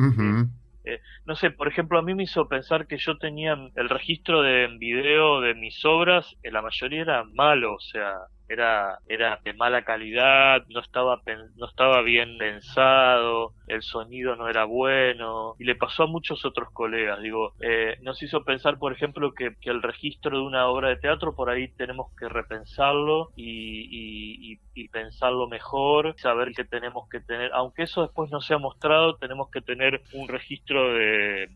Eh, 0.84 1.00
no 1.24 1.34
sé, 1.34 1.50
por 1.50 1.66
ejemplo, 1.66 1.98
a 1.98 2.02
mí 2.02 2.14
me 2.14 2.22
hizo 2.22 2.48
pensar 2.48 2.86
que 2.86 2.96
yo 2.98 3.18
tenía 3.18 3.56
el 3.74 3.88
registro 3.88 4.42
de 4.42 4.68
video 4.78 5.40
de 5.40 5.54
mis 5.54 5.84
obras, 5.84 6.36
la 6.44 6.62
mayoría 6.62 7.02
era 7.02 7.24
malo, 7.24 7.74
o 7.74 7.80
sea, 7.80 8.12
era, 8.48 8.98
era 9.08 9.40
de 9.44 9.52
mala 9.54 9.82
calidad, 9.82 10.64
no 10.68 10.80
estaba, 10.80 11.20
no 11.56 11.66
estaba 11.66 12.02
bien 12.02 12.38
pensado, 12.38 13.52
el 13.66 13.82
sonido 13.82 14.36
no 14.36 14.48
era 14.48 14.64
bueno, 14.64 15.54
y 15.58 15.64
le 15.64 15.74
pasó 15.74 16.04
a 16.04 16.06
muchos 16.06 16.44
otros 16.44 16.70
colegas. 16.72 17.20
Digo, 17.20 17.54
eh, 17.60 17.96
nos 18.02 18.22
hizo 18.22 18.44
pensar, 18.44 18.78
por 18.78 18.92
ejemplo, 18.92 19.32
que, 19.32 19.56
el 19.62 19.82
registro 19.82 20.38
de 20.38 20.44
una 20.44 20.68
obra 20.68 20.90
de 20.90 20.96
teatro 20.96 21.34
por 21.34 21.50
ahí 21.50 21.68
tenemos 21.68 22.14
que 22.16 22.28
repensarlo 22.28 23.32
y, 23.36 24.58
pensarlo 24.92 25.48
mejor, 25.48 26.14
saber 26.18 26.52
que 26.52 26.64
tenemos 26.64 27.08
que 27.08 27.20
tener, 27.20 27.50
aunque 27.52 27.82
eso 27.82 28.02
después 28.02 28.30
no 28.30 28.40
se 28.40 28.54
ha 28.54 28.58
mostrado, 28.58 29.16
tenemos 29.16 29.50
que 29.50 29.60
tener 29.60 30.02
un 30.12 30.28
registro 30.28 30.94
de, 30.94 31.48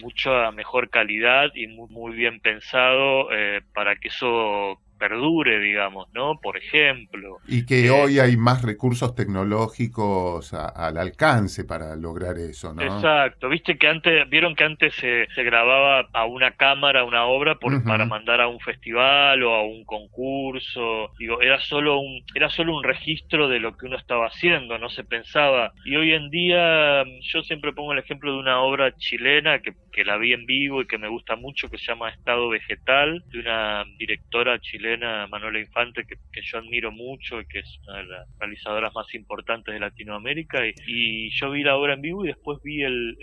mucha 0.00 0.52
mejor 0.52 0.88
calidad 0.90 1.50
y 1.54 1.66
muy, 1.66 2.14
bien 2.14 2.40
pensado 2.40 3.32
eh, 3.32 3.62
para 3.74 3.96
que 3.96 4.08
eso 4.08 4.78
perdure, 4.98 5.60
digamos, 5.60 6.08
¿no? 6.12 6.38
Por 6.40 6.56
ejemplo. 6.56 7.38
Y 7.46 7.64
que 7.64 7.86
eh, 7.86 7.90
hoy 7.90 8.18
hay 8.18 8.36
más 8.36 8.62
recursos 8.62 9.14
tecnológicos 9.14 10.52
al 10.52 10.98
alcance 10.98 11.64
para 11.64 11.96
lograr 11.96 12.38
eso, 12.38 12.74
¿no? 12.74 12.82
Exacto. 12.82 13.48
Viste 13.48 13.78
que 13.78 13.88
antes, 13.88 14.28
vieron 14.28 14.54
que 14.54 14.64
antes 14.64 14.94
se, 14.94 15.26
se 15.34 15.42
grababa 15.42 16.08
a 16.12 16.26
una 16.26 16.52
cámara 16.52 17.04
una 17.04 17.24
obra 17.26 17.56
por, 17.56 17.82
para 17.84 18.04
mandar 18.04 18.40
a 18.40 18.48
un 18.48 18.60
festival 18.60 19.42
o 19.42 19.54
a 19.54 19.62
un 19.62 19.84
concurso. 19.84 21.12
Digo, 21.18 21.40
era 21.40 21.60
solo 21.60 22.00
un, 22.00 22.22
era 22.34 22.48
solo 22.50 22.76
un 22.76 22.84
registro 22.84 23.48
de 23.48 23.60
lo 23.60 23.76
que 23.76 23.86
uno 23.86 23.96
estaba 23.96 24.26
haciendo, 24.26 24.78
no 24.78 24.88
se 24.88 25.04
pensaba. 25.04 25.72
Y 25.84 25.96
hoy 25.96 26.12
en 26.12 26.30
día, 26.30 27.04
yo 27.32 27.42
siempre 27.42 27.72
pongo 27.72 27.92
el 27.92 27.98
ejemplo 28.00 28.32
de 28.32 28.38
una 28.38 28.60
obra 28.60 28.94
chilena 28.96 29.60
que, 29.60 29.74
que 29.92 30.04
la 30.04 30.16
vi 30.16 30.32
en 30.32 30.46
vivo 30.46 30.82
y 30.82 30.86
que 30.86 30.98
me 30.98 31.08
gusta 31.08 31.36
mucho, 31.36 31.68
que 31.68 31.78
se 31.78 31.86
llama 31.86 32.10
Estado 32.10 32.48
Vegetal, 32.48 33.22
de 33.28 33.40
una 33.40 33.84
directora 33.98 34.58
chilena 34.58 34.87
Manuela 34.96 35.58
Infante, 35.58 36.04
que, 36.04 36.16
yo 36.40 36.58
admiro 36.58 36.90
mucho 36.92 37.40
y 37.40 37.46
que 37.46 37.58
es 37.58 37.80
una 37.86 37.98
de 37.98 38.04
las 38.04 38.38
realizadoras 38.38 38.94
más 38.94 39.12
importantes 39.14 39.74
de 39.74 39.80
Latinoamérica. 39.80 40.60
Y, 40.86 41.30
yo 41.30 41.50
vi 41.50 41.62
la 41.62 41.76
obra 41.76 41.94
en 41.94 42.00
vivo 42.00 42.24
y 42.24 42.28
después 42.28 42.58
vi 42.62 42.82
el, 42.82 43.16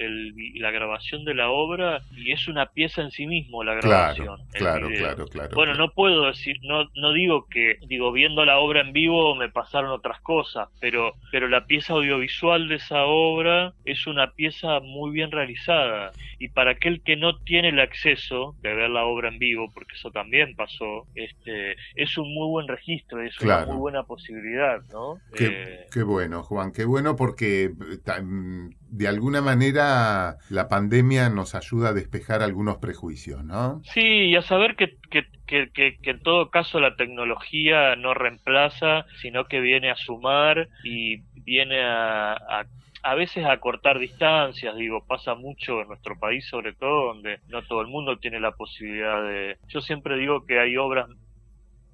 la 0.56 0.72
grabación 0.72 1.26
de 1.26 1.34
la 1.34 1.50
obra 1.50 2.02
y 2.16 2.32
es 2.32 2.48
una 2.48 2.68
pieza 2.68 3.02
en 3.02 3.12
sí 3.12 3.26
mismo 3.26 3.64
la 3.64 3.76
grabación. 3.76 4.40
Claro, 4.52 4.90
claro, 4.90 5.26
claro, 5.26 5.56
Bueno, 5.56 5.74
no 5.76 5.90
puedo 5.90 6.28
decir, 6.28 6.58
no, 6.64 6.90
no 6.96 7.14
digo 7.14 7.48
que, 7.50 7.78
digo, 7.88 8.12
viendo 8.12 8.46
la 8.46 8.60
obra 8.60 8.82
en 8.82 8.94
vivo 8.94 9.36
me 9.36 9.50
pasaron 9.50 9.92
otras 9.92 10.20
cosas, 10.22 10.70
pero, 10.80 11.14
pero 11.32 11.48
la 11.48 11.66
pieza 11.66 11.94
audiovisual 11.94 12.68
de 12.68 12.76
esa 12.76 13.06
obra 13.06 13.74
es 13.86 14.08
una 14.08 14.32
pieza 14.32 14.80
muy 14.82 15.12
bien 15.12 15.32
realizada. 15.32 16.12
Y 16.40 16.50
para 16.50 16.72
aquel 16.72 17.02
que 17.02 17.16
no 17.16 17.38
tiene 17.40 17.70
el 17.70 17.80
acceso 17.80 18.56
de 18.62 18.74
ver 18.74 18.90
la 18.90 19.06
obra 19.06 19.30
en 19.30 19.40
vivo, 19.40 19.72
porque 19.74 19.96
eso 19.96 20.12
también 20.12 20.56
pasó, 20.56 21.08
este, 21.16 21.55
eh, 21.56 21.76
es 21.96 22.18
un 22.18 22.34
muy 22.34 22.48
buen 22.48 22.68
registro, 22.68 23.22
es 23.22 23.40
una 23.42 23.66
muy 23.66 23.78
buena 23.78 24.04
posibilidad, 24.04 24.82
¿no? 24.92 25.20
Qué, 25.34 25.88
eh, 25.96 26.04
bueno, 26.04 26.44
Juan, 26.44 26.72
qué 26.72 26.86
bueno 26.86 27.16
porque 27.16 27.72
mm, 27.72 28.70
de 28.90 29.08
alguna 29.08 29.42
manera 29.42 30.38
la 30.50 30.68
pandemia 30.68 31.30
nos 31.30 31.56
ayuda 31.56 31.90
a 31.90 31.94
despejar 31.94 32.42
algunos 32.42 32.78
prejuicios, 32.78 33.44
¿no? 33.44 33.82
Sí, 33.94 34.02
y 34.02 34.36
a 34.36 34.42
saber 34.42 34.76
que, 34.76 34.98
que, 35.10 35.26
que, 35.72 35.98
en 36.04 36.20
todo 36.22 36.50
caso 36.50 36.80
la 36.80 36.96
tecnología 36.96 37.96
no 37.96 38.14
reemplaza, 38.14 39.06
sino 39.22 39.46
que 39.46 39.60
viene 39.62 39.92
a 39.92 39.96
sumar 39.96 40.68
y 40.84 41.22
viene 41.46 41.84
a, 41.84 42.34
a 42.34 42.66
a 43.06 43.14
veces 43.14 43.46
a 43.46 43.60
cortar 43.60 44.00
distancias, 44.00 44.76
digo, 44.76 45.06
pasa 45.06 45.36
mucho 45.36 45.80
en 45.80 45.90
nuestro 45.90 46.18
país 46.18 46.44
sobre 46.48 46.74
todo, 46.74 47.14
donde 47.14 47.40
no 47.50 47.62
todo 47.62 47.82
el 47.82 47.88
mundo 47.88 48.18
tiene 48.18 48.40
la 48.40 48.54
posibilidad 48.54 49.22
de... 49.22 49.58
Yo 49.68 49.80
siempre 49.82 50.18
digo 50.18 50.44
que 50.48 50.60
hay 50.60 50.76
obras 50.76 51.08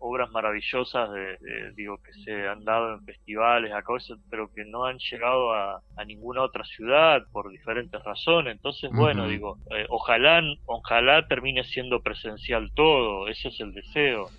obras 0.02 0.32
maravillosas 0.32 1.10
de, 1.12 1.38
digo 1.76 1.98
que 1.98 2.14
se 2.24 2.48
han 2.48 2.66
dado 2.66 2.96
en 2.96 3.06
festivales 3.06 3.72
acá 3.74 3.92
pero 4.30 4.52
que 4.54 4.66
no 4.66 4.86
han 4.86 4.98
llegado 4.98 5.54
a, 5.54 5.82
ninguna 6.06 6.42
otra 6.42 6.64
ciudad 6.64 7.22
por 7.32 7.52
diferentes 7.52 8.04
razones. 8.04 8.56
Entonces 8.56 8.90
bueno 8.92 9.28
digo 9.28 9.58
eh, 9.70 9.86
ojalá 9.90 10.42
ojalá 10.66 11.28
termine 11.28 11.64
siendo 11.64 12.02
presencial 12.02 12.72
todo 12.74 13.28
ese 13.28 13.50
es 13.50 13.60
el 13.60 13.74
deseo. 13.74 14.30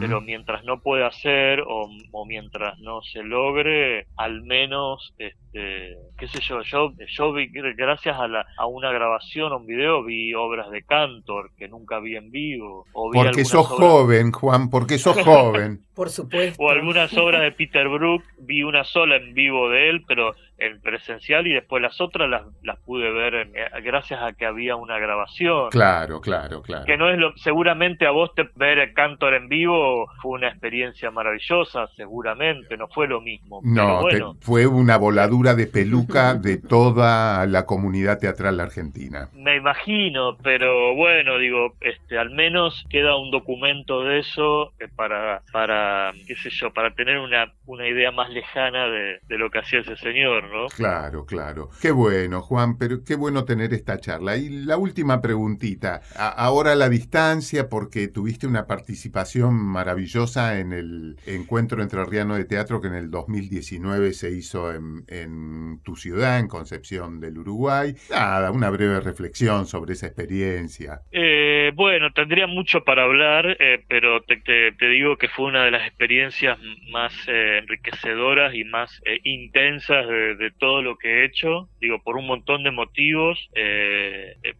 Pero 0.00 0.20
mientras 0.20 0.64
no 0.64 0.80
pueda 0.80 1.12
ser 1.12 1.60
o, 1.60 1.88
o, 2.10 2.26
mientras 2.26 2.78
no 2.80 3.02
se 3.02 3.22
logre 3.22 4.06
al 4.16 4.42
menos 4.42 5.14
este 5.18 5.96
qué 6.18 6.28
sé 6.28 6.40
yo 6.40 6.62
yo 6.62 6.92
yo 7.08 7.32
vi 7.32 7.48
gracias 7.76 8.18
a 8.18 8.26
la 8.26 8.46
a 8.56 8.66
una 8.66 8.90
grabación 8.90 9.52
o 9.52 9.58
un 9.58 9.66
video 9.66 10.02
vi 10.02 10.34
obras 10.34 10.70
de 10.70 10.82
Cantor 10.82 11.50
que 11.56 11.68
nunca 11.68 12.00
vi 12.00 12.16
en 12.16 12.30
vivo 12.30 12.86
o 12.92 13.10
porque 13.12 13.44
sos 13.44 13.66
joven 13.66 14.32
Juan 14.32 14.70
porque 14.70 14.98
sos 14.98 15.09
joven. 15.24 15.80
Por 15.94 16.10
supuesto. 16.10 16.62
O 16.62 16.70
algunas 16.70 17.16
obras 17.16 17.42
de 17.42 17.52
Peter 17.52 17.88
Brook, 17.88 18.22
vi 18.38 18.62
una 18.62 18.84
sola 18.84 19.16
en 19.16 19.34
vivo 19.34 19.68
de 19.68 19.90
él, 19.90 20.04
pero 20.06 20.34
en 20.60 20.80
presencial 20.80 21.46
y 21.46 21.54
después 21.54 21.82
las 21.82 22.00
otras 22.00 22.28
las, 22.28 22.42
las 22.62 22.78
pude 22.80 23.10
ver 23.10 23.34
eh, 23.34 23.70
gracias 23.82 24.22
a 24.22 24.32
que 24.32 24.46
había 24.46 24.76
una 24.76 24.98
grabación. 24.98 25.70
Claro, 25.70 26.20
claro, 26.20 26.62
claro. 26.62 26.84
Que 26.84 26.96
no 26.96 27.10
es 27.10 27.18
lo, 27.18 27.36
seguramente 27.36 28.06
a 28.06 28.10
vos 28.10 28.34
te 28.34 28.48
ver 28.54 28.78
el 28.78 28.92
Cantor 28.92 29.34
en 29.34 29.48
vivo 29.48 30.06
fue 30.20 30.32
una 30.32 30.48
experiencia 30.48 31.10
maravillosa, 31.10 31.86
seguramente, 31.96 32.76
no 32.76 32.88
fue 32.88 33.08
lo 33.08 33.20
mismo. 33.20 33.60
No, 33.64 34.02
fue 34.40 34.66
una 34.66 34.96
voladura 34.96 35.54
de 35.54 35.66
peluca 35.66 36.34
de 36.34 36.58
toda 36.58 37.46
la 37.46 37.64
comunidad 37.64 38.18
teatral 38.18 38.60
argentina. 38.60 39.28
Me 39.34 39.56
imagino, 39.56 40.36
pero 40.42 40.94
bueno, 40.94 41.38
digo, 41.38 41.74
este, 41.80 42.18
al 42.18 42.30
menos 42.30 42.84
queda 42.90 43.16
un 43.16 43.30
documento 43.30 44.04
de 44.04 44.18
eso 44.18 44.72
eh, 44.78 44.88
para, 44.94 45.42
para, 45.52 46.12
qué 46.26 46.36
sé 46.36 46.50
yo, 46.50 46.72
para 46.72 46.90
tener 46.90 47.18
una, 47.18 47.52
una 47.66 47.88
idea 47.88 48.10
más 48.10 48.30
lejana 48.30 48.88
de, 48.88 49.20
de 49.26 49.38
lo 49.38 49.50
que 49.50 49.60
hacía 49.60 49.80
ese 49.80 49.96
señor. 49.96 50.49
Claro, 50.74 51.24
claro. 51.26 51.70
Qué 51.80 51.90
bueno, 51.90 52.42
Juan, 52.42 52.78
pero 52.78 53.02
qué 53.04 53.14
bueno 53.14 53.44
tener 53.44 53.72
esta 53.74 53.98
charla. 53.98 54.36
Y 54.36 54.48
la 54.48 54.76
última 54.76 55.20
preguntita, 55.20 56.02
ahora 56.16 56.72
a 56.72 56.76
la 56.76 56.88
distancia, 56.88 57.68
porque 57.68 58.08
tuviste 58.08 58.46
una 58.46 58.66
participación 58.66 59.54
maravillosa 59.54 60.58
en 60.58 60.72
el 60.72 61.16
encuentro 61.26 61.82
entrerriano 61.82 62.36
de 62.36 62.44
teatro 62.44 62.80
que 62.80 62.88
en 62.88 62.94
el 62.94 63.10
2019 63.10 64.12
se 64.12 64.30
hizo 64.30 64.72
en, 64.72 65.80
tu 65.82 65.96
ciudad, 65.96 66.38
en 66.38 66.48
Concepción 66.48 67.20
del 67.20 67.38
Uruguay. 67.38 67.94
Nada, 68.10 68.50
una 68.50 68.70
breve 68.70 69.00
reflexión 69.00 69.66
sobre 69.66 69.94
esa 69.94 70.06
experiencia. 70.06 71.02
Eh, 71.10 71.50
Eh, 71.70 71.72
bueno, 71.74 72.10
tendría 72.12 72.46
mucho 72.46 72.82
para 72.82 73.04
hablar, 73.04 73.56
eh, 73.60 73.84
pero 73.88 74.22
te, 74.22 74.38
te, 74.38 74.88
digo 74.88 75.16
que 75.16 75.28
fue 75.28 75.46
una 75.46 75.64
de 75.64 75.70
las 75.70 75.86
experiencias 75.86 76.58
más 76.90 77.12
eh, 77.28 77.58
enriquecedoras 77.58 78.54
y 78.54 78.64
más 78.64 79.00
intensas 79.22 80.06
de, 80.08 80.39
todo 80.58 80.80
lo 80.82 80.96
que 80.96 81.08
he 81.08 81.24
hecho, 81.24 81.68
digo, 81.80 82.02
por 82.02 82.16
un 82.16 82.26
montón 82.26 82.62
de 82.62 82.70
motivos 82.70 83.38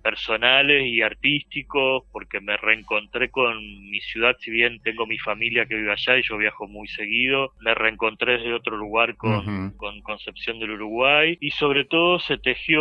personales 0.02 0.86
y 0.86 1.02
artísticos, 1.02 2.04
porque 2.12 2.40
me 2.40 2.56
reencontré 2.56 3.30
con 3.30 3.56
mi 3.90 4.00
ciudad, 4.00 4.36
si 4.40 4.50
bien 4.50 4.80
tengo 4.82 5.06
mi 5.06 5.18
familia 5.18 5.66
que 5.66 5.76
vive 5.76 5.92
allá 5.92 6.18
y 6.18 6.22
yo 6.22 6.36
viajo 6.36 6.66
muy 6.66 6.88
seguido, 6.88 7.52
me 7.60 7.74
reencontré 7.74 8.38
desde 8.38 8.52
otro 8.52 8.76
lugar 8.76 9.16
con, 9.16 9.72
con 9.76 10.00
Concepción 10.02 10.58
del 10.58 10.72
Uruguay 10.72 11.36
y 11.40 11.50
sobre 11.50 11.84
todo 11.84 12.18
se 12.20 12.38
tejió 12.38 12.80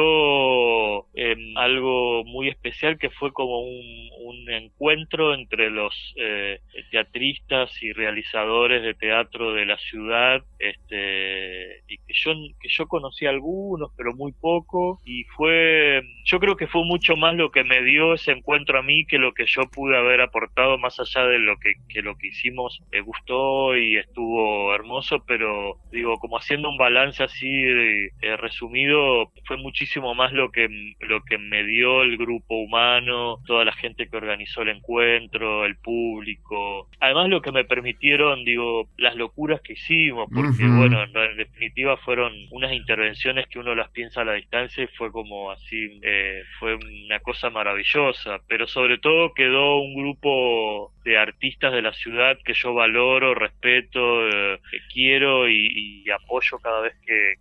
em, 1.16 1.58
algo 1.58 2.24
muy 2.26 2.50
especial 2.50 2.98
que 2.98 3.10
fue 3.10 3.32
como 3.32 3.62
un, 3.62 4.10
un 4.22 4.50
encuentro 4.50 5.34
entre 5.34 5.70
los 5.70 5.94
eh, 6.16 6.60
teatristas 6.92 7.72
y 7.82 7.94
realizadores 7.94 8.84
de 8.84 8.94
teatro 8.94 9.54
de 9.54 9.66
la 9.66 9.78
ciudad, 9.78 10.44
este, 10.60 11.84
y 11.88 11.98
que 11.98 12.14
yo, 12.14 12.34
que 12.60 12.70
yo 12.70 12.88
conocí 12.90 13.26
algunos, 13.26 13.92
pero 13.96 14.14
muy 14.14 14.34
poco, 14.34 15.00
y 15.06 15.24
fue, 15.36 16.02
yo 16.26 16.40
creo 16.40 16.58
que 16.58 16.68
fue 16.68 16.84
mucho 16.84 17.16
más 17.16 17.36
lo 17.36 17.52
que 17.52 17.64
me 17.64 17.82
dio 17.84 18.14
ese 18.14 18.32
encuentro 18.32 18.80
a 18.80 18.82
mí 18.82 19.06
que 19.06 19.18
lo 19.18 19.34
que 19.34 19.46
yo 19.48 19.62
pude 19.72 19.98
haber 19.98 20.20
aportado 20.20 20.78
más 20.78 21.00
allá 21.00 21.26
de 21.26 21.40
lo 21.40 21.58
que, 21.58 21.76
que 21.88 22.02
lo 22.02 22.18
que 22.18 22.28
hicimos 22.28 22.82
me 22.92 23.00
gustó 23.00 23.78
y 23.78 23.96
estuvo 23.96 24.76
hermoso, 24.76 25.24
pero 25.26 25.78
digo, 25.92 26.18
como 26.18 26.38
haciendo 26.38 26.70
un 26.70 26.78
balance 26.78 27.24
así 27.24 27.48
eh, 27.48 28.12
resumido, 28.38 29.32
fue 29.46 29.58
muchísimo 29.58 30.14
más 30.16 30.34
lo 30.34 30.52
que, 30.52 30.68
lo 31.00 31.22
que 31.24 31.38
me 31.38 31.64
dio 31.64 32.02
el 32.02 32.18
grupo 32.18 32.56
humano, 32.56 33.38
toda 33.46 33.64
la 33.66 33.74
gente 33.74 34.08
que 34.08 34.18
organizó 34.18 34.64
el 34.64 34.70
encuentro, 34.70 35.66
el 35.66 35.78
público. 35.78 36.90
Además 37.00 37.30
lo 37.30 37.42
que 37.42 37.52
me 37.52 37.64
permitieron, 37.64 38.44
digo, 38.44 38.88
las 38.98 39.16
locuras 39.16 39.62
que 39.62 39.74
hicimos, 39.74 40.28
porque 40.34 40.66
bueno, 40.68 41.04
en, 41.04 41.38
definitiva 41.38 41.98
fueron 41.98 42.34
intervenciones 42.74 43.48
que 43.48 43.60
uno 43.60 43.76
las 43.76 43.90
piensa 43.92 44.22
a 44.22 44.26
la 44.26 44.34
distancia 44.34 44.84
y 44.84 44.88
fue 44.88 45.12
como 45.12 45.52
así, 45.52 46.00
eh, 46.04 46.44
fue 46.60 46.76
una 46.76 47.20
cosa 47.20 47.50
maravillosa, 47.50 48.40
pero 48.48 48.68
sobre 48.68 48.98
todo 48.98 49.34
quedó 49.34 49.80
un 49.80 49.96
grupo 49.96 50.92
de 51.04 51.18
artistas 51.18 51.74
de 51.74 51.82
la 51.82 51.94
ciudad 51.94 52.38
que 52.44 52.54
yo 52.54 52.74
valoro, 52.74 53.36
respeto, 53.36 54.28
eh, 54.28 54.60
que 54.70 54.78
quiero 54.94 55.50
y, 55.50 56.06
apoyo 56.10 56.58
cada 56.58 56.82
vez 56.82 56.96
que, 57.06 57.36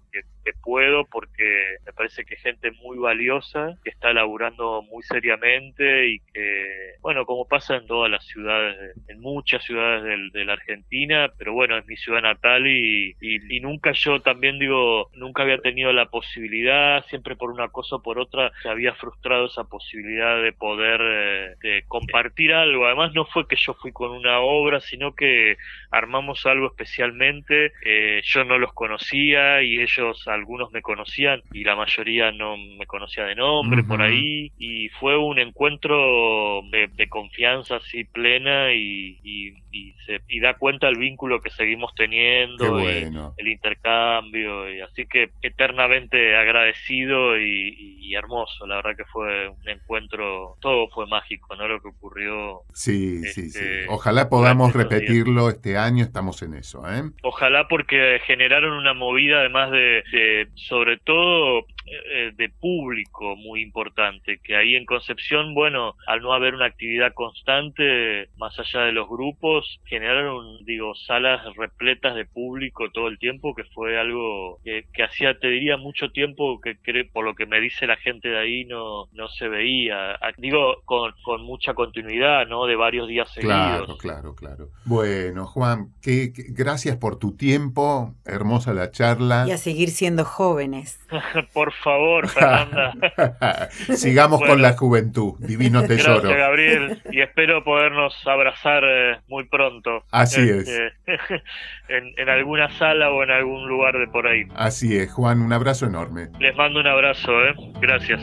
puedo 0.62 1.04
porque 1.04 1.76
me 1.84 1.92
parece 1.92 2.24
que 2.24 2.36
gente 2.36 2.70
muy 2.82 2.98
valiosa 2.98 3.76
que 3.84 3.90
está 3.90 4.12
laburando 4.12 4.82
muy 4.82 5.02
seriamente 5.02 6.08
y 6.08 6.20
que, 6.32 6.94
bueno, 7.00 7.26
como 7.26 7.46
pasa 7.46 7.76
en 7.76 7.86
todas 7.86 8.10
las 8.10 8.24
ciudades, 8.26 8.96
en 9.08 9.20
muchas 9.20 9.62
ciudades 9.64 10.32
de 10.32 10.44
la 10.44 10.54
Argentina, 10.54 11.30
pero 11.36 11.52
bueno, 11.52 11.76
es 11.76 11.86
mi 11.86 11.96
ciudad 11.96 12.22
natal 12.22 12.66
y, 12.66 13.14
y, 13.20 13.60
nunca 13.60 13.92
yo 13.92 14.20
también 14.20 14.58
digo, 14.58 15.10
nunca 15.14 15.42
había 15.42 15.58
tenido 15.58 15.92
la 15.92 16.06
posibilidad, 16.06 17.04
siempre 17.06 17.36
por 17.36 17.50
una 17.50 17.68
cosa 17.68 17.96
o 17.96 18.02
por 18.02 18.18
otra, 18.18 18.52
se 18.62 18.68
había 18.68 18.94
frustrado 18.94 19.46
esa 19.46 19.64
posibilidad 19.64 20.42
de 20.42 20.52
poder 20.52 21.56
eh, 21.62 21.82
compartir 21.88 22.52
algo. 22.52 22.86
Además 22.86 23.12
no 23.14 23.24
fue 23.26 23.46
que 23.46 23.56
yo 23.58 23.74
fui 23.74 23.92
con 23.92 24.10
una 24.10 24.40
obra, 24.40 24.80
sino 24.80 25.14
que 25.14 25.56
armamos 25.90 26.46
algo 26.46 26.68
especialmente, 26.68 27.72
eh, 27.84 28.20
yo 28.24 28.44
no 28.44 28.58
los 28.58 28.72
conocía 28.72 29.62
y 29.62 29.80
ellos 29.80 30.26
algunos 30.28 30.70
me 30.72 30.82
conocían 30.82 31.42
y 31.52 31.64
la 31.64 31.76
mayoría 31.76 32.32
no 32.32 32.56
me 32.56 32.86
conocía 32.86 33.24
de 33.24 33.34
nombre 33.34 33.82
por 33.82 34.02
ahí. 34.02 34.52
Y 34.58 34.88
fue 34.90 35.16
un 35.16 35.38
encuentro 35.38 36.62
de, 36.70 37.08
confianza 37.08 37.76
así 37.76 38.04
plena 38.04 38.72
y, 38.74 39.18
y, 39.22 39.92
se, 40.04 40.20
y, 40.28 40.40
da 40.40 40.54
cuenta 40.54 40.88
el 40.88 40.98
vínculo 40.98 41.40
que 41.40 41.50
seguimos 41.50 41.94
teniendo 41.94 42.78
el 42.80 43.48
intercambio 43.48 44.72
y 44.72 44.80
así 44.80 45.06
que 45.06 45.30
eternamente 45.42 46.36
agradecido 46.36 47.38
y, 47.38 48.14
hermoso. 48.14 48.66
La 48.66 48.76
verdad 48.76 48.96
que 48.96 49.04
fue 49.04 49.48
un 49.48 49.68
encuentro 49.68 50.56
todo 50.60 50.88
fue 50.88 51.06
mágico 51.06 51.54
no 51.56 51.68
lo 51.68 51.80
que 51.80 51.88
ocurrió 51.88 52.62
sí 52.72 53.22
sí 53.42 53.50
sí 53.50 53.58
este, 53.58 53.86
ojalá 53.88 54.28
podamos 54.28 54.72
repetirlo 54.72 55.48
este 55.48 55.76
año 55.76 56.04
estamos 56.04 56.42
en 56.42 56.54
eso 56.54 56.82
¿eh? 56.90 57.02
ojalá 57.22 57.68
porque 57.68 58.20
generaron 58.26 58.72
una 58.72 58.94
movida 58.94 59.40
además 59.40 59.70
de 59.70 60.48
sobre 60.54 60.98
todo 60.98 61.66
eh, 61.90 62.32
de 62.36 62.48
público 62.48 63.36
muy 63.36 63.62
importante, 63.62 64.38
que 64.42 64.56
ahí 64.56 64.74
en 64.74 64.84
Concepción, 64.84 65.54
bueno, 65.54 65.94
al 66.06 66.22
no 66.22 66.32
haber 66.32 66.54
una 66.54 66.66
actividad 66.66 67.12
constante, 67.14 68.28
más 68.36 68.58
allá 68.58 68.82
de 68.82 68.92
los 68.92 69.08
grupos, 69.08 69.80
generaron, 69.84 70.64
digo, 70.64 70.94
salas 70.94 71.40
repletas 71.56 72.14
de 72.14 72.24
público 72.24 72.90
todo 72.90 73.08
el 73.08 73.18
tiempo, 73.18 73.54
que 73.54 73.64
fue 73.64 73.98
algo 73.98 74.58
que, 74.64 75.02
hacía, 75.02 75.38
te 75.38 75.48
diría, 75.48 75.76
mucho 75.76 76.10
tiempo 76.10 76.60
que, 76.60 76.76
por 77.12 77.24
lo 77.24 77.34
que 77.34 77.46
me 77.46 77.60
dice 77.60 77.86
la 77.86 77.96
gente 77.96 78.28
de 78.28 78.38
ahí, 78.38 78.64
no, 78.64 79.06
no 79.12 79.28
se 79.28 79.48
veía. 79.48 80.12
Ah, 80.12 80.32
digo, 80.36 80.82
con, 80.84 81.12
con 81.22 81.42
mucha 81.42 81.74
continuidad, 81.74 82.46
¿no? 82.46 82.66
De 82.66 82.76
varios 82.76 83.08
días 83.08 83.30
seguidos. 83.32 83.56
Claro, 83.56 83.96
claro, 83.98 84.34
claro. 84.34 84.70
Bueno, 84.84 85.46
Juan, 85.46 85.92
que, 86.02 86.32
gracias 86.48 86.96
por 86.96 87.18
tu 87.18 87.36
tiempo, 87.36 88.14
hermosa 88.24 88.74
la 88.74 88.90
charla. 88.90 89.44
Y 89.46 89.52
a 89.52 89.58
seguir 89.58 89.90
siendo 89.90 90.24
jóvenes. 90.24 91.00
por 91.52 91.72
favor, 91.78 92.28
Fernanda. 92.28 92.92
Sigamos 93.94 94.40
con 94.40 94.62
la 94.62 94.76
juventud, 94.76 95.34
divino 95.38 95.82
tesoro. 95.84 96.22
Gracias, 96.22 96.38
Gabriel, 96.38 97.02
y 97.10 97.20
espero 97.20 97.64
podernos 97.64 98.14
abrazar 98.26 98.82
eh, 98.84 99.18
muy 99.28 99.44
pronto. 99.44 100.04
Así 100.10 100.40
es. 100.40 100.68
Este, 100.68 100.92
en, 101.88 102.12
en, 102.16 102.28
alguna 102.28 102.68
sala 102.78 103.10
o 103.10 103.22
en 103.22 103.30
algún 103.30 103.68
lugar 103.68 103.98
de 103.98 104.06
por 104.08 104.26
ahí. 104.26 104.44
Así 104.54 104.96
es, 104.96 105.12
Juan, 105.12 105.42
un 105.42 105.52
abrazo 105.52 105.86
enorme. 105.86 106.28
Les 106.38 106.54
mando 106.56 106.80
un 106.80 106.86
abrazo, 106.86 107.32
¿eh? 107.44 107.54
Gracias. 107.80 108.20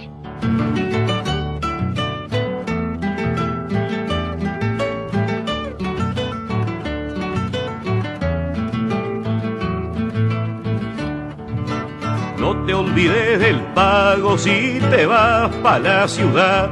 Olvides 12.96 13.40
del 13.42 13.60
pago 13.74 14.38
si 14.38 14.80
te 14.90 15.06
vas 15.06 15.54
para 15.56 15.80
la 15.80 16.08
ciudad. 16.08 16.70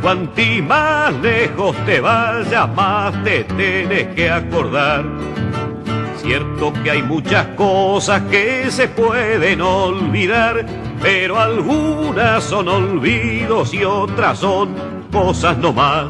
Cuanti 0.00 0.62
más 0.62 1.12
lejos 1.20 1.76
te 1.84 2.00
vayas, 2.00 2.74
más 2.74 3.22
te 3.22 3.44
tienes 3.44 4.06
que 4.14 4.30
acordar. 4.30 5.04
Cierto 6.16 6.72
que 6.82 6.92
hay 6.92 7.02
muchas 7.02 7.48
cosas 7.48 8.22
que 8.30 8.70
se 8.70 8.88
pueden 8.88 9.60
olvidar, 9.60 10.64
pero 11.02 11.38
algunas 11.38 12.42
son 12.42 12.68
olvidos 12.68 13.74
y 13.74 13.84
otras 13.84 14.38
son 14.38 14.74
cosas 15.12 15.58
no 15.58 15.74
más. 15.74 16.06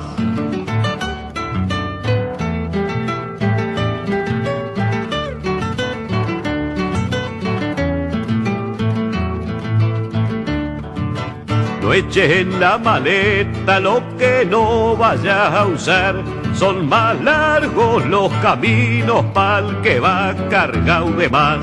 Eches 11.96 12.30
en 12.30 12.61
la 12.61 12.76
maleta 12.76 13.80
lo 13.80 14.02
que 14.18 14.46
no 14.48 14.96
vayas 14.96 15.52
a 15.52 15.66
usar. 15.66 16.14
Son 16.54 16.88
más 16.88 17.20
largos 17.22 18.04
los 18.06 18.30
caminos 18.42 19.24
pa'l 19.32 19.80
que 19.82 19.98
va 19.98 20.35
cargado 20.50 21.11
de 21.12 21.28
más. 21.28 21.61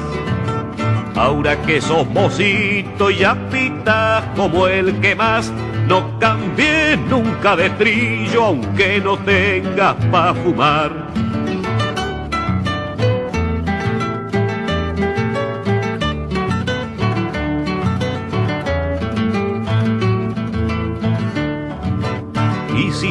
Ahora 1.16 1.56
que 1.62 1.80
sos 1.80 2.08
mocito 2.10 3.12
y 3.12 3.24
apitas 3.24 4.24
como 4.36 4.68
el 4.68 5.00
que 5.00 5.16
más, 5.16 5.52
no 5.88 6.18
cambies 6.20 6.98
nunca 7.10 7.56
de 7.56 7.70
trillo 7.72 8.46
aunque 8.46 9.00
no 9.00 9.18
tengas 9.18 9.96
pa' 10.12 10.34
fumar. 10.34 11.03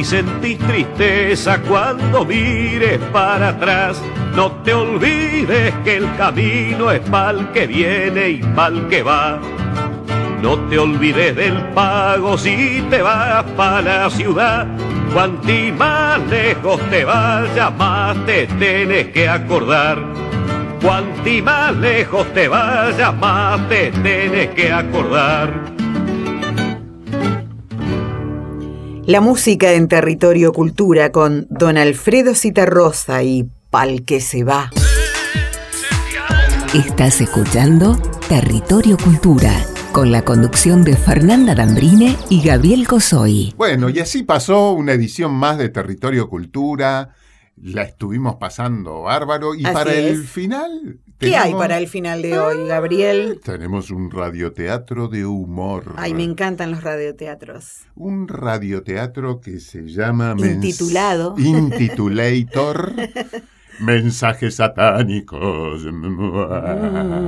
Sentís 0.03 0.57
tristeza 0.59 1.59
cuando 1.61 2.25
mires 2.25 2.99
para 3.11 3.49
atrás, 3.49 4.01
no 4.35 4.51
te 4.63 4.73
olvides 4.73 5.73
que 5.83 5.97
el 5.97 6.15
camino 6.15 6.91
es 6.91 7.07
mal 7.09 7.51
que 7.51 7.67
viene 7.67 8.29
y 8.29 8.43
mal 8.43 8.87
que 8.87 9.03
va. 9.03 9.39
No 10.41 10.59
te 10.69 10.77
olvides 10.77 11.35
del 11.35 11.57
pago 11.73 12.37
si 12.37 12.83
te 12.89 13.01
vas 13.01 13.45
para 13.55 14.03
la 14.03 14.09
ciudad. 14.09 14.67
Cuanti 15.13 15.71
más 15.71 16.19
lejos 16.27 16.81
te 16.89 17.05
vayas, 17.05 17.73
más 17.77 18.17
te 18.25 18.47
tienes 18.47 19.07
que 19.09 19.29
acordar. 19.29 19.99
Cuanti 20.81 21.41
más 21.41 21.73
lejos 21.77 22.27
te 22.33 22.49
vayas, 22.49 23.15
más 23.15 23.69
te 23.69 23.91
tienes 23.91 24.49
que 24.49 24.73
acordar. 24.73 25.72
La 29.05 29.19
música 29.19 29.73
en 29.73 29.89
Territorio 29.89 30.53
Cultura 30.53 31.11
con 31.11 31.45
Don 31.49 31.77
Alfredo 31.77 32.35
Citarrosa 32.35 33.21
y 33.21 33.49
Pal 33.69 34.05
que 34.05 34.21
se 34.21 34.45
va. 34.45 34.69
Estás 36.73 37.19
escuchando 37.19 37.97
Territorio 38.29 38.95
Cultura 38.97 39.51
con 39.91 40.09
la 40.09 40.23
conducción 40.23 40.85
de 40.85 40.95
Fernanda 40.95 41.53
Dambrine 41.53 42.15
y 42.29 42.41
Gabriel 42.43 42.87
Cosoy. 42.87 43.53
Bueno, 43.57 43.89
y 43.89 43.99
así 43.99 44.23
pasó 44.23 44.71
una 44.71 44.93
edición 44.93 45.33
más 45.33 45.57
de 45.57 45.67
Territorio 45.67 46.29
Cultura. 46.29 47.13
La 47.63 47.83
estuvimos 47.83 48.35
pasando 48.35 49.03
bárbaro. 49.03 49.55
Y 49.55 49.63
para 49.63 49.93
el 49.93 50.25
final. 50.25 50.99
¿Qué 51.17 51.37
hay 51.37 51.53
para 51.53 51.77
el 51.77 51.87
final 51.87 52.21
de 52.21 52.37
hoy, 52.37 52.67
Gabriel? 52.67 53.39
Tenemos 53.41 53.89
un 53.89 54.11
radioteatro 54.11 55.07
de 55.07 55.25
humor. 55.25 55.93
Ay, 55.95 56.13
me 56.13 56.23
encantan 56.23 56.71
los 56.71 56.83
radioteatros. 56.83 57.83
Un 57.95 58.27
radioteatro 58.27 59.39
que 59.39 59.61
se 59.61 59.83
llama. 59.83 60.35
Intitulado. 60.37 61.35
Intitulator. 61.37 62.95
Mensajes 63.79 64.55
satánicos. 64.55 65.85
Mm. 65.85 67.23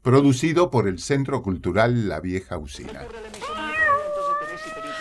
Producido 0.00 0.70
por 0.70 0.88
el 0.88 0.98
Centro 0.98 1.42
Cultural 1.42 2.08
La 2.08 2.20
Vieja 2.20 2.56
Usina. 2.56 3.02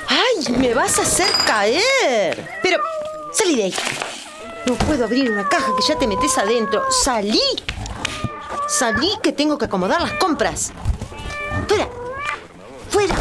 ¡Ay, 0.10 0.58
me 0.58 0.74
vas 0.74 1.00
a 1.00 1.04
hacer 1.04 1.30
caer! 1.48 2.46
Pero, 2.62 2.80
salí 3.32 3.56
de 3.56 3.64
ahí. 3.64 3.74
No 4.66 4.76
puedo 4.76 5.06
abrir 5.06 5.32
una 5.32 5.48
caja 5.48 5.72
que 5.76 5.84
ya 5.88 5.98
te 5.98 6.08
metes 6.08 6.38
adentro. 6.38 6.84
¡Salí! 7.04 7.42
Salí 8.68 9.12
que 9.22 9.32
tengo 9.32 9.58
que 9.58 9.66
acomodar 9.66 10.02
las 10.02 10.14
compras. 10.14 10.72
¡Fuera! 11.68 11.90
¡Fuera! 12.90 13.16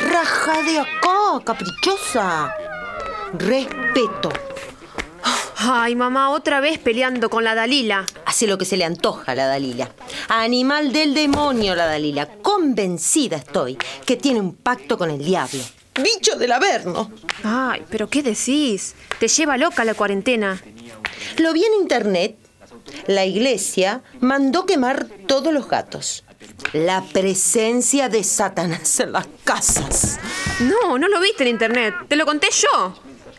¡Raja 0.00 0.62
de 0.62 0.78
acá, 0.80 1.44
caprichosa! 1.44 2.54
Respeto. 3.34 4.30
Ay, 5.56 5.94
mamá, 5.96 6.30
otra 6.30 6.60
vez 6.60 6.78
peleando 6.78 7.30
con 7.30 7.42
la 7.42 7.54
Dalila. 7.54 8.04
Hace 8.26 8.46
lo 8.46 8.58
que 8.58 8.66
se 8.66 8.76
le 8.76 8.84
antoja 8.84 9.32
a 9.32 9.34
la 9.34 9.46
Dalila. 9.46 9.90
Animal 10.28 10.92
del 10.92 11.14
demonio, 11.14 11.74
la 11.74 11.86
Dalila. 11.86 12.28
Convencida 12.42 13.36
estoy 13.38 13.78
que 14.04 14.16
tiene 14.16 14.40
un 14.40 14.54
pacto 14.54 14.98
con 14.98 15.10
el 15.10 15.24
diablo. 15.24 15.62
Bicho 16.02 16.36
del 16.36 16.52
Averno. 16.52 17.10
Ay, 17.42 17.82
pero 17.90 18.08
¿qué 18.08 18.22
decís? 18.22 18.94
Te 19.18 19.28
lleva 19.28 19.56
loca 19.56 19.84
la 19.84 19.94
cuarentena. 19.94 20.60
Lo 21.38 21.52
vi 21.52 21.64
en 21.64 21.74
internet. 21.80 22.36
La 23.06 23.24
iglesia 23.24 24.02
mandó 24.20 24.66
quemar 24.66 25.06
todos 25.26 25.52
los 25.52 25.68
gatos. 25.68 26.24
La 26.72 27.02
presencia 27.02 28.08
de 28.08 28.24
Satanás 28.24 29.00
en 29.00 29.12
las 29.12 29.26
casas. 29.44 30.18
No, 30.60 30.98
no 30.98 31.08
lo 31.08 31.20
viste 31.20 31.44
en 31.44 31.50
internet. 31.50 31.94
Te 32.08 32.16
lo 32.16 32.26
conté 32.26 32.48
yo 32.50 32.94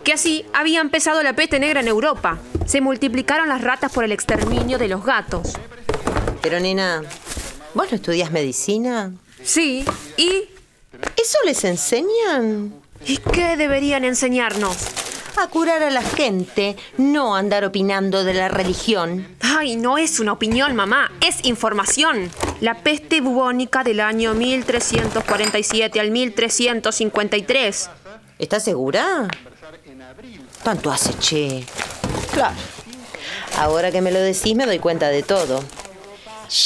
que 0.05 0.13
así 0.13 0.45
había 0.53 0.79
empezado 0.81 1.23
la 1.23 1.35
peste 1.35 1.59
negra 1.59 1.81
en 1.81 1.87
Europa. 1.87 2.37
Se 2.65 2.79
multiplicaron 2.79 3.49
las 3.49 3.61
ratas 3.61 3.91
por 3.91 4.03
el 4.03 4.11
exterminio 4.11 4.77
de 4.77 4.87
los 4.87 5.03
gatos. 5.03 5.53
Pero 6.41 6.59
nena, 6.59 7.01
¿vos 7.73 7.87
no 7.91 7.95
estudias 7.95 8.31
medicina? 8.31 9.11
Sí, 9.43 9.83
¿y? 10.15 10.47
¿Eso 11.15 11.37
les 11.45 11.63
enseñan? 11.63 12.73
¿Y 13.05 13.17
qué 13.17 13.57
deberían 13.57 14.03
enseñarnos? 14.03 14.77
A 15.37 15.47
curar 15.47 15.83
a 15.83 15.91
la 15.91 16.01
gente, 16.01 16.77
no 16.97 17.35
andar 17.35 17.65
opinando 17.65 18.23
de 18.23 18.33
la 18.33 18.47
religión. 18.47 19.27
Ay, 19.41 19.75
no 19.75 19.97
es 19.97 20.19
una 20.19 20.33
opinión, 20.33 20.75
mamá, 20.75 21.11
es 21.21 21.43
información. 21.43 22.31
La 22.61 22.75
peste 22.75 23.21
bubónica 23.21 23.83
del 23.83 23.99
año 23.99 24.33
1347 24.33 25.99
al 25.99 26.11
1353. 26.11 27.89
¿Estás 28.39 28.63
segura? 28.63 29.27
¿Cuánto 30.63 30.91
hace, 30.91 31.13
che? 31.19 31.65
Claro. 32.33 32.55
Ahora 33.57 33.91
que 33.91 34.01
me 34.01 34.11
lo 34.11 34.19
decís 34.19 34.55
me 34.55 34.65
doy 34.65 34.79
cuenta 34.79 35.09
de 35.09 35.23
todo. 35.23 35.63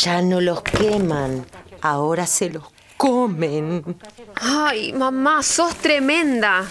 Ya 0.02 0.22
no 0.22 0.42
los 0.42 0.62
queman, 0.62 1.46
ahora 1.82 2.28
se 2.28 2.50
los 2.50 2.64
comen. 3.00 3.96
Ay, 4.36 4.92
mamá, 4.92 5.42
sos 5.42 5.74
tremenda. 5.76 6.66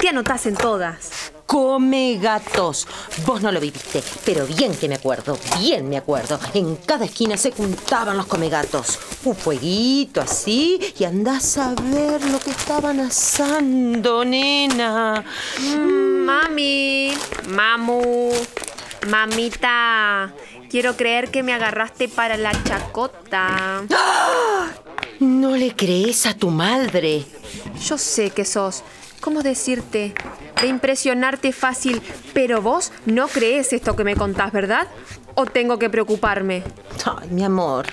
Te 0.00 0.08
anotás 0.08 0.46
en 0.46 0.54
todas. 0.54 1.32
Come 1.46 2.18
gatos. 2.22 2.86
Vos 3.26 3.42
no 3.42 3.50
lo 3.50 3.58
viviste, 3.58 4.00
pero 4.24 4.46
bien 4.46 4.76
que 4.76 4.88
me 4.88 4.94
acuerdo, 4.94 5.36
bien 5.58 5.88
me 5.88 5.96
acuerdo. 5.96 6.38
En 6.54 6.76
cada 6.76 7.06
esquina 7.06 7.36
se 7.36 7.50
juntaban 7.50 8.16
los 8.16 8.26
comegatos. 8.26 9.00
Un 9.24 9.34
fueguito 9.34 10.20
así 10.20 10.78
y 10.96 11.02
andás 11.02 11.58
a 11.58 11.74
ver 11.74 12.24
lo 12.24 12.38
que 12.38 12.50
estaban 12.50 13.00
asando, 13.00 14.24
nena. 14.24 15.24
Mm, 15.58 16.24
mami, 16.24 17.12
mamu, 17.48 18.30
mamita. 19.08 20.32
Quiero 20.70 20.96
creer 20.96 21.32
que 21.32 21.42
me 21.42 21.52
agarraste 21.52 22.08
para 22.08 22.36
la 22.36 22.52
chacota. 22.62 23.82
¡Ah! 23.92 24.83
No 25.20 25.56
le 25.56 25.74
crees 25.74 26.26
a 26.26 26.34
tu 26.34 26.50
madre. 26.50 27.24
Yo 27.86 27.98
sé 27.98 28.30
que 28.30 28.44
sos. 28.44 28.82
¿Cómo 29.20 29.42
decirte? 29.42 30.14
de 30.60 30.68
impresionarte 30.68 31.52
fácil, 31.52 32.00
pero 32.32 32.62
vos 32.62 32.92
no 33.06 33.28
crees 33.28 33.72
esto 33.72 33.96
que 33.96 34.04
me 34.04 34.16
contás, 34.16 34.52
¿verdad? 34.52 34.88
¿O 35.34 35.46
tengo 35.46 35.78
que 35.78 35.90
preocuparme? 35.90 36.62
Ay, 37.04 37.28
mi 37.30 37.44
amor, 37.44 37.86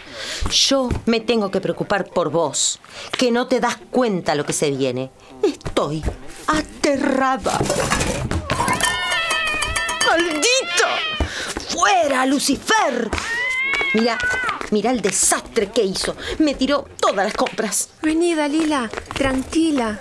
yo 0.51 0.89
me 1.05 1.19
tengo 1.19 1.49
que 1.49 1.59
preocupar 1.59 2.05
por 2.05 2.29
vos, 2.29 2.79
que 3.17 3.31
no 3.31 3.47
te 3.47 3.59
das 3.59 3.77
cuenta 3.89 4.35
lo 4.35 4.45
que 4.45 4.53
se 4.53 4.71
viene. 4.71 5.11
Estoy 5.43 6.03
aterrada. 6.47 7.59
¡Maldito! 10.07 10.87
¡Fuera, 11.69 12.25
Lucifer! 12.25 13.09
Mira, 13.93 14.17
mira 14.71 14.91
el 14.91 15.01
desastre 15.01 15.69
que 15.71 15.83
hizo. 15.83 16.15
Me 16.39 16.55
tiró 16.55 16.87
todas 16.99 17.25
las 17.25 17.33
compras. 17.33 17.89
Vení, 18.01 18.33
Dalila, 18.33 18.89
tranquila. 19.13 19.99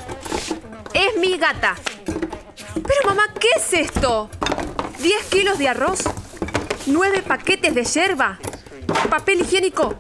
Es 0.95 1.17
mi 1.19 1.37
gata. 1.37 1.77
Pero 2.75 3.07
mamá, 3.07 3.23
¿qué 3.39 3.49
es 3.57 3.73
esto? 3.73 4.31
¿10 5.03 5.29
kilos 5.31 5.59
de 5.59 5.69
arroz? 5.69 6.01
¿9 6.87 7.23
paquetes 7.23 7.75
de 7.75 7.85
yerba? 7.85 8.39
¿Papel 9.09 9.43
higiénico? 9.43 9.95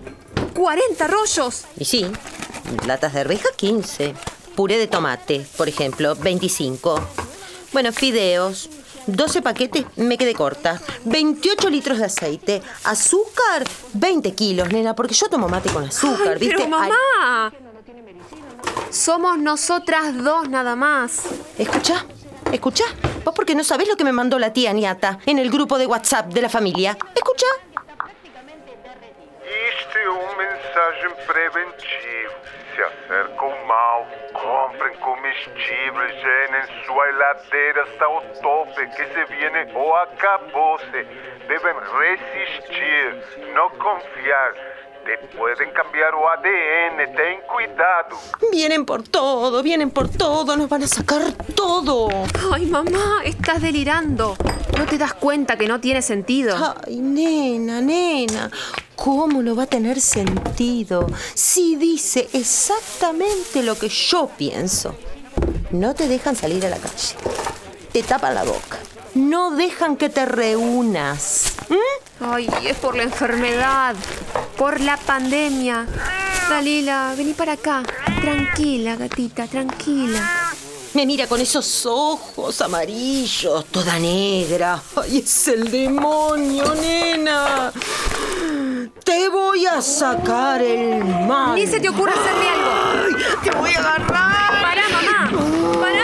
¿40 0.54 1.09
rollos? 1.09 1.64
Y 1.76 1.85
sí, 1.85 2.06
latas 2.87 3.12
de 3.12 3.20
arveja 3.20 3.48
15. 3.56 4.14
Puré 4.56 4.78
de 4.78 4.87
tomate, 4.87 5.46
por 5.56 5.68
ejemplo, 5.68 6.14
25. 6.16 7.00
Bueno, 7.72 7.92
fideos, 7.92 8.68
12 9.06 9.42
paquetes, 9.42 9.84
me 9.96 10.16
quedé 10.16 10.34
corta. 10.34 10.80
28 11.04 11.70
litros 11.70 11.98
de 11.98 12.04
aceite. 12.04 12.62
Azúcar, 12.84 13.64
20 13.94 14.34
kilos, 14.34 14.68
nena, 14.70 14.94
porque 14.94 15.14
yo 15.14 15.28
tomo 15.28 15.48
mate 15.48 15.70
con 15.70 15.84
azúcar, 15.84 16.38
¿viste? 16.38 16.56
Pero 16.56 16.68
mamá, 16.68 17.52
somos 18.90 19.38
nosotras 19.38 20.16
dos 20.16 20.48
nada 20.48 20.76
más. 20.76 21.22
Escucha, 21.58 22.04
escucha. 22.52 22.84
Vos 23.24 23.34
porque 23.34 23.54
no 23.54 23.64
sabés 23.64 23.88
lo 23.88 23.96
que 23.96 24.04
me 24.04 24.12
mandó 24.12 24.38
la 24.38 24.52
tía 24.52 24.72
Niata 24.72 25.18
en 25.26 25.38
el 25.38 25.50
grupo 25.50 25.78
de 25.78 25.86
WhatsApp 25.86 26.32
de 26.32 26.42
la 26.42 26.48
familia. 26.48 26.96
Escucha. 27.14 27.46
Este 29.44 30.02
es 30.02 30.08
un 30.08 30.36
mensaje 30.36 31.24
preventivo. 31.26 32.60
Se 32.74 32.83
acerca 32.83 33.44
o 33.44 33.66
mal, 33.66 34.06
comprem 34.33 34.96
comestíveis, 34.98 36.14
llenen 36.22 36.66
su 36.85 37.02
heladera 37.02 37.83
hasta 37.83 38.09
o 38.09 38.20
tope, 38.40 38.87
que 38.90 39.06
se 39.06 39.24
viene 39.24 39.72
o 39.74 39.96
acabose. 39.96 41.04
Deben 41.48 41.76
resistir, 41.98 43.48
no 43.54 43.70
confiar. 43.70 44.69
Te 45.04 45.16
pueden 45.36 45.70
cambiar 45.72 46.14
o 46.14 46.28
ADN, 46.28 47.14
ten 47.16 47.40
cuidado. 47.48 48.18
Vienen 48.52 48.84
por 48.84 49.02
todo, 49.02 49.62
vienen 49.62 49.90
por 49.90 50.08
todo, 50.08 50.56
nos 50.56 50.68
van 50.68 50.82
a 50.82 50.86
sacar 50.86 51.22
todo. 51.54 52.08
Ay, 52.52 52.66
mamá, 52.66 53.22
estás 53.24 53.62
delirando. 53.62 54.36
¿No 54.76 54.86
te 54.86 54.98
das 54.98 55.14
cuenta 55.14 55.56
que 55.56 55.66
no 55.66 55.80
tiene 55.80 56.02
sentido? 56.02 56.54
Ay, 56.86 56.96
nena, 56.96 57.80
nena, 57.80 58.50
¿cómo 58.94 59.42
no 59.42 59.56
va 59.56 59.62
a 59.62 59.66
tener 59.66 60.00
sentido 60.00 61.06
si 61.34 61.76
dice 61.76 62.28
exactamente 62.34 63.62
lo 63.62 63.78
que 63.78 63.88
yo 63.88 64.28
pienso? 64.36 64.94
No 65.70 65.94
te 65.94 66.08
dejan 66.08 66.36
salir 66.36 66.66
a 66.66 66.70
la 66.70 66.78
calle. 66.78 67.16
Te 67.92 68.02
tapan 68.02 68.34
la 68.34 68.44
boca. 68.44 68.78
No 69.14 69.52
dejan 69.52 69.96
que 69.96 70.10
te 70.10 70.26
reúnas. 70.26 71.54
¿Mm? 71.68 72.24
Ay, 72.24 72.48
es 72.66 72.76
por 72.76 72.96
la 72.96 73.02
enfermedad 73.04 73.96
por 74.61 74.79
la 74.79 74.99
pandemia. 74.99 75.87
Dalila, 76.51 77.14
vení 77.16 77.33
para 77.33 77.53
acá. 77.53 77.83
Tranquila, 78.20 78.94
gatita, 78.94 79.46
tranquila. 79.46 80.53
Me 80.92 81.07
mira 81.07 81.27
con 81.27 81.40
esos 81.40 81.87
ojos 81.87 82.61
amarillos, 82.61 83.64
toda 83.70 83.99
negra. 83.99 84.79
¡Ay, 84.96 85.23
es 85.25 85.49
el 85.49 85.70
demonio, 85.70 86.75
nena! 86.75 87.73
Te 89.03 89.31
voy 89.31 89.64
a 89.64 89.81
sacar 89.81 90.61
el 90.61 91.03
mal. 91.27 91.55
Ni 91.55 91.66
se 91.66 91.81
te 91.81 91.88
ocurra 91.88 92.12
hacerle 92.12 92.49
algo. 92.51 92.70
¡Ay, 93.07 93.40
te 93.42 93.51
voy 93.57 93.73
a 93.73 93.79
agarrar! 93.79 94.61
¡Para, 94.61 94.88
mamá! 94.90 95.81
¡Para! 95.81 96.01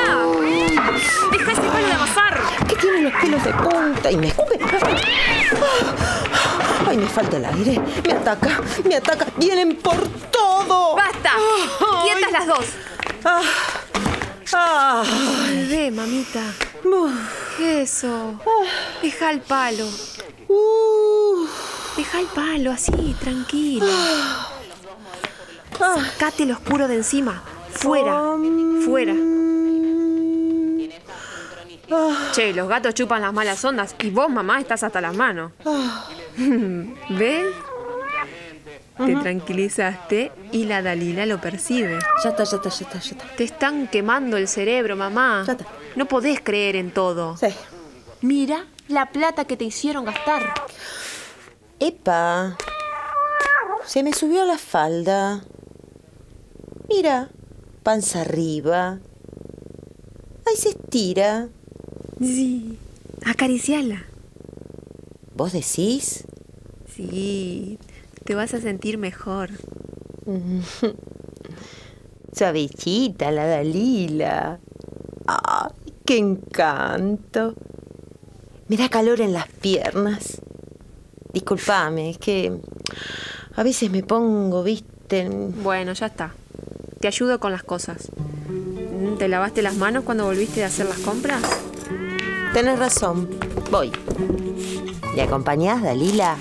pelos 3.20 3.44
de 3.44 3.52
punta 3.52 4.10
y 4.10 4.16
me 4.16 4.28
escupe. 4.28 4.58
Falta 7.16 7.38
el 7.38 7.46
aire. 7.46 7.80
Me 8.04 8.12
ataca, 8.12 8.60
me 8.84 8.96
ataca. 8.96 9.26
Vienen 9.38 9.76
por 9.76 9.96
todo. 10.30 10.94
¡Basta! 10.94 11.32
¡Quietas 12.04 12.30
las 12.30 12.46
dos! 12.46 12.66
Ah, 13.24 13.40
ah. 14.52 15.02
Bebé, 15.48 15.90
mamita. 15.92 16.42
Eso. 17.58 18.38
Deja 19.00 19.30
el 19.30 19.40
palo. 19.40 19.88
Uh, 20.46 21.46
Deja 21.96 22.20
el 22.20 22.26
palo 22.26 22.70
así, 22.70 23.16
tranquilo. 23.18 23.86
Sacate 25.78 26.42
el 26.42 26.52
oscuro 26.52 26.86
de 26.86 26.96
encima. 26.96 27.42
Fuera. 27.72 28.36
Fuera. 28.84 29.14
Che, 32.32 32.52
los 32.52 32.68
gatos 32.68 32.94
chupan 32.94 33.22
las 33.22 33.32
malas 33.32 33.64
ondas 33.64 33.94
y 34.00 34.10
vos, 34.10 34.28
mamá, 34.28 34.60
estás 34.60 34.82
hasta 34.82 35.00
las 35.00 35.14
manos. 35.14 35.52
¿Ves? 37.08 37.46
Te 38.96 39.14
tranquilizaste 39.14 40.32
y 40.52 40.64
la 40.64 40.80
Dalila 40.80 41.26
lo 41.26 41.38
percibe. 41.40 41.98
ya 42.24 42.30
está, 42.30 42.44
ya 42.44 42.56
está, 42.56 42.70
ya 42.70 42.86
está, 42.86 42.98
ya 42.98 43.10
está. 43.10 43.36
Te 43.36 43.44
están 43.44 43.88
quemando 43.88 44.36
el 44.38 44.48
cerebro, 44.48 44.96
mamá. 44.96 45.44
Ya 45.46 45.52
está. 45.52 45.66
No 45.96 46.06
podés 46.06 46.40
creer 46.40 46.76
en 46.76 46.90
todo. 46.90 47.36
Sí. 47.36 47.48
Mira 48.22 48.66
la 48.88 49.10
plata 49.12 49.44
que 49.44 49.56
te 49.56 49.64
hicieron 49.64 50.06
gastar. 50.06 50.54
Epa. 51.78 52.56
Se 53.84 54.02
me 54.02 54.12
subió 54.14 54.44
la 54.46 54.56
falda. 54.58 55.44
Mira, 56.88 57.28
panza 57.82 58.22
arriba. 58.22 58.98
Ahí 60.46 60.56
se 60.56 60.70
estira. 60.70 61.48
Sí. 62.20 62.78
Acariciala. 63.24 64.04
¿Vos 65.34 65.52
decís? 65.52 66.24
Sí. 66.94 67.78
Te 68.24 68.34
vas 68.34 68.54
a 68.54 68.60
sentir 68.60 68.98
mejor. 68.98 69.50
Suavecita 72.32 73.30
la 73.30 73.46
Dalila. 73.46 74.58
¡Ay, 75.26 75.70
qué 76.04 76.18
encanto! 76.18 77.54
Me 78.68 78.76
da 78.76 78.88
calor 78.88 79.20
en 79.20 79.32
las 79.32 79.48
piernas. 79.48 80.40
Disculpame, 81.32 82.10
es 82.10 82.18
que 82.18 82.52
a 83.54 83.62
veces 83.62 83.90
me 83.90 84.02
pongo, 84.02 84.62
viste, 84.62 85.20
en- 85.20 85.62
Bueno, 85.62 85.92
ya 85.92 86.06
está. 86.06 86.34
Te 87.00 87.08
ayudo 87.08 87.38
con 87.40 87.52
las 87.52 87.62
cosas. 87.62 88.10
¿Te 89.18 89.28
lavaste 89.28 89.62
las 89.62 89.76
manos 89.76 90.04
cuando 90.04 90.24
volviste 90.24 90.60
de 90.60 90.66
hacer 90.66 90.86
las 90.86 90.98
compras? 90.98 91.42
Tenés 92.56 92.78
razón. 92.78 93.28
Voy. 93.70 93.92
¿Me 95.14 95.20
acompañás, 95.20 95.82
Dalila? 95.82 96.38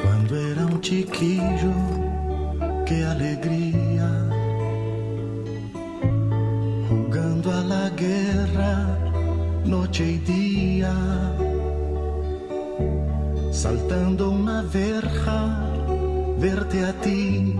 Quando 0.00 0.36
era 0.38 0.64
um 0.64 0.80
chiquillo, 0.80 1.74
que 2.86 3.04
alegria. 3.04 4.08
Jugando 6.88 7.52
a 7.52 7.60
la 7.60 7.90
guerra, 7.90 8.98
noche 9.66 10.12
y 10.12 10.18
día. 10.20 10.94
Saltando 13.52 14.30
una 14.30 14.62
verja, 14.62 15.60
verte 16.38 16.86
a 16.86 16.92
ti. 17.02 17.54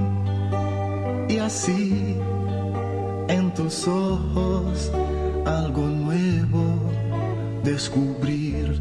Y 1.29 1.39
así, 1.39 2.17
en 3.29 3.53
tus 3.55 3.87
ojos, 3.89 4.91
algo 5.45 5.83
nuevo 5.83 6.93
descubrir. 7.63 8.81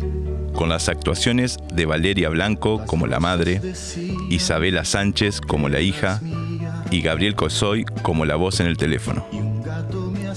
con 0.53 0.69
las 0.69 0.87
actuaciones 0.87 1.57
de 1.73 1.85
Valeria 1.85 2.29
Blanco 2.29 2.83
como 2.85 3.07
la 3.07 3.19
madre, 3.19 3.61
Isabela 4.29 4.85
Sánchez 4.85 5.41
como 5.41 5.67
la 5.67 5.81
hija 5.81 6.21
y 6.91 7.01
Gabriel 7.01 7.35
Cosoy 7.35 7.85
como 8.03 8.25
la 8.25 8.35
voz 8.35 8.59
en 8.59 8.67
el 8.67 8.77
teléfono. 8.77 9.25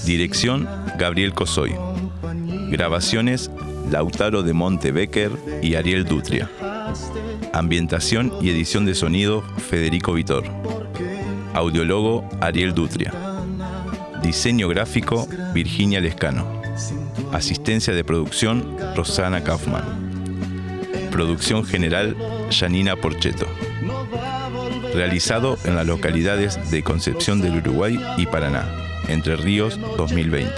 Dirección 0.05 0.67
Gabriel 0.97 1.33
Cosoy. 1.33 1.75
Grabaciones 2.69 3.51
Lautaro 3.91 4.43
de 4.43 4.53
Monte 4.53 4.91
Becker 4.91 5.31
y 5.61 5.75
Ariel 5.75 6.05
Dutria. 6.05 6.49
Ambientación 7.53 8.33
y 8.41 8.49
edición 8.49 8.85
de 8.85 8.95
sonido 8.95 9.43
Federico 9.69 10.13
Vitor. 10.13 10.45
Audiólogo 11.57 12.23
Ariel 12.39 12.75
Dutria. 12.75 13.11
Diseño 14.21 14.67
gráfico 14.67 15.27
Virginia 15.55 15.99
Lescano. 15.99 16.61
Asistencia 17.33 17.95
de 17.95 18.03
producción 18.03 18.77
Rosana 18.95 19.43
Kaufman. 19.43 19.83
Producción 21.09 21.65
general 21.65 22.15
Janina 22.51 22.95
Porcheto. 22.95 23.47
Realizado 24.93 25.57
en 25.63 25.75
las 25.75 25.87
localidades 25.87 26.69
de 26.69 26.83
Concepción 26.83 27.41
del 27.41 27.57
Uruguay 27.57 27.99
y 28.17 28.27
Paraná, 28.27 28.69
Entre 29.07 29.35
Ríos 29.35 29.79
2020. 29.97 30.53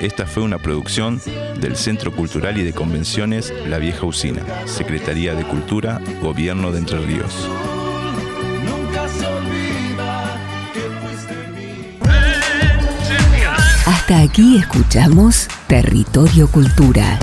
Esta 0.00 0.26
fue 0.26 0.42
una 0.42 0.58
producción 0.58 1.18
del 1.58 1.76
Centro 1.76 2.12
Cultural 2.12 2.58
y 2.58 2.62
de 2.62 2.74
Convenciones 2.74 3.54
La 3.66 3.78
Vieja 3.78 4.04
Usina, 4.04 4.42
Secretaría 4.66 5.34
de 5.34 5.44
Cultura, 5.44 5.98
Gobierno 6.20 6.72
de 6.72 6.78
Entre 6.80 6.98
Ríos. 6.98 7.48
Aquí 14.24 14.56
escuchamos 14.56 15.48
Territorio 15.66 16.48
Cultura. 16.48 17.18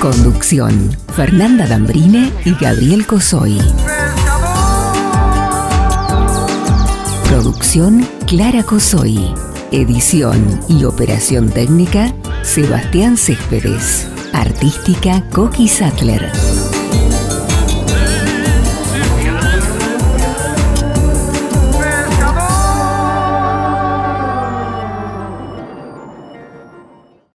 Conducción, 0.00 0.96
Fernanda 1.14 1.66
Dambrine 1.66 2.32
y 2.44 2.54
Gabriel 2.54 3.06
Cosoy. 3.06 3.60
Producción, 7.28 8.06
Clara 8.26 8.62
Cosoy. 8.62 9.34
Edición 9.72 10.60
y 10.68 10.84
operación 10.84 11.50
técnica, 11.50 12.14
Sebastián 12.42 13.18
Céspedes. 13.18 14.08
Artística, 14.32 15.22
Coqui 15.30 15.68
Sattler. 15.68 16.30